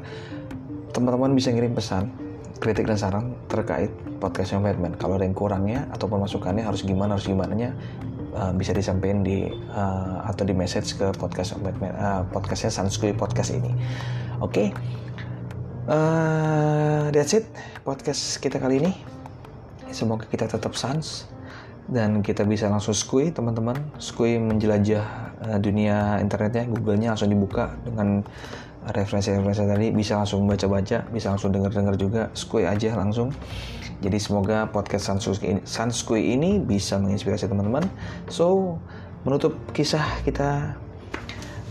teman-teman 0.92 1.34
bisa 1.34 1.50
ngirim 1.56 1.74
pesan 1.74 2.12
kritik 2.58 2.90
dan 2.90 2.98
saran 2.98 3.38
terkait 3.48 3.90
podcast 4.18 4.54
yang 4.54 4.66
Batman 4.66 4.98
kalau 4.98 5.16
ada 5.16 5.26
yang 5.26 5.38
kurangnya 5.38 5.86
ataupun 5.94 6.26
masukannya 6.26 6.66
harus 6.66 6.82
gimana 6.82 7.16
harus 7.16 7.30
gimana 7.30 7.54
nya 7.54 7.70
uh, 8.34 8.52
bisa 8.54 8.74
disampaikan 8.74 9.22
di 9.22 9.46
uh, 9.72 10.26
atau 10.26 10.44
di 10.44 10.58
message 10.58 10.98
ke 10.98 11.14
podcast 11.16 11.56
Batman 11.62 11.94
uh, 11.96 12.22
podcastnya 12.34 12.74
Sanskuy 12.74 13.14
podcast 13.14 13.54
ini 13.54 13.72
oke 14.42 14.54
okay? 14.54 14.68
Uh, 15.88 17.10
that's 17.16 17.34
it 17.34 17.48
podcast 17.82 18.38
kita 18.44 18.60
kali 18.60 18.84
ini. 18.84 18.92
Semoga 19.90 20.28
kita 20.28 20.46
tetap 20.52 20.76
sans 20.76 21.26
dan 21.88 22.20
kita 22.20 22.44
bisa 22.44 22.68
langsung 22.68 22.92
skui 22.92 23.32
teman-teman. 23.32 23.80
Skui 23.98 24.36
menjelajah 24.36 25.06
uh, 25.48 25.58
dunia 25.64 26.20
internetnya. 26.20 26.68
Googlenya 26.68 27.16
langsung 27.16 27.32
dibuka 27.32 27.72
dengan 27.88 28.22
referensi-referensi 28.84 29.64
tadi. 29.64 29.88
Bisa 29.96 30.20
langsung 30.20 30.44
baca-baca 30.44 31.08
bisa 31.08 31.32
langsung 31.32 31.56
denger-denger 31.56 31.96
juga. 31.96 32.24
Skui 32.36 32.68
aja 32.68 32.94
langsung. 33.00 33.32
Jadi 33.98 34.22
semoga 34.22 34.70
podcast 34.70 35.10
Sanskui 35.66 36.22
ini 36.38 36.62
bisa 36.62 37.02
menginspirasi 37.02 37.50
teman-teman. 37.50 37.88
So 38.30 38.78
menutup 39.26 39.58
kisah 39.74 40.22
kita 40.22 40.78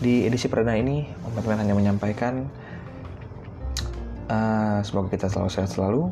di 0.02 0.26
edisi 0.26 0.48
perdana 0.50 0.74
ini. 0.74 1.06
Om 1.22 1.36
hanya 1.52 1.76
menyampaikan 1.76 2.65
uh, 4.30 4.78
semoga 4.82 5.08
kita 5.12 5.26
selalu 5.30 5.50
sehat 5.50 5.70
selalu 5.72 6.10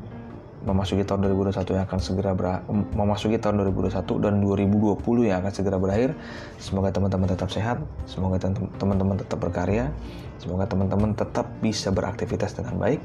memasuki 0.64 1.04
tahun 1.04 1.28
2021 1.28 1.76
yang 1.76 1.84
akan 1.84 2.00
segera 2.00 2.32
ber 2.32 2.64
memasuki 2.96 3.36
tahun 3.36 3.60
2021 3.68 4.24
dan 4.24 4.34
2020 4.40 5.28
yang 5.28 5.44
akan 5.44 5.52
segera 5.52 5.76
berakhir. 5.76 6.16
Semoga 6.56 6.88
teman-teman 6.88 7.28
tetap 7.28 7.52
sehat, 7.52 7.78
semoga 8.08 8.40
teman-teman 8.80 9.20
tetap 9.20 9.38
berkarya, 9.44 9.92
semoga 10.40 10.64
teman-teman 10.64 11.12
tetap 11.12 11.46
bisa 11.60 11.92
beraktivitas 11.92 12.56
dengan 12.56 12.80
baik 12.80 13.00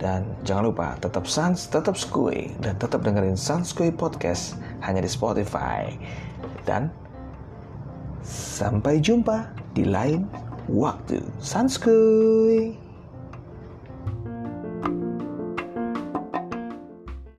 dan 0.00 0.24
jangan 0.42 0.72
lupa 0.72 0.96
tetap 0.98 1.28
sans, 1.28 1.68
tetap 1.68 1.94
skui 1.94 2.50
dan 2.64 2.74
tetap 2.80 3.04
dengerin 3.04 3.36
Sanskui 3.36 3.92
Podcast 3.92 4.56
hanya 4.82 5.04
di 5.04 5.10
Spotify. 5.12 5.92
Dan 6.64 6.88
sampai 8.24 9.04
jumpa 9.04 9.52
di 9.76 9.84
lain 9.84 10.24
waktu. 10.72 11.20
Sanskui. 11.44 12.83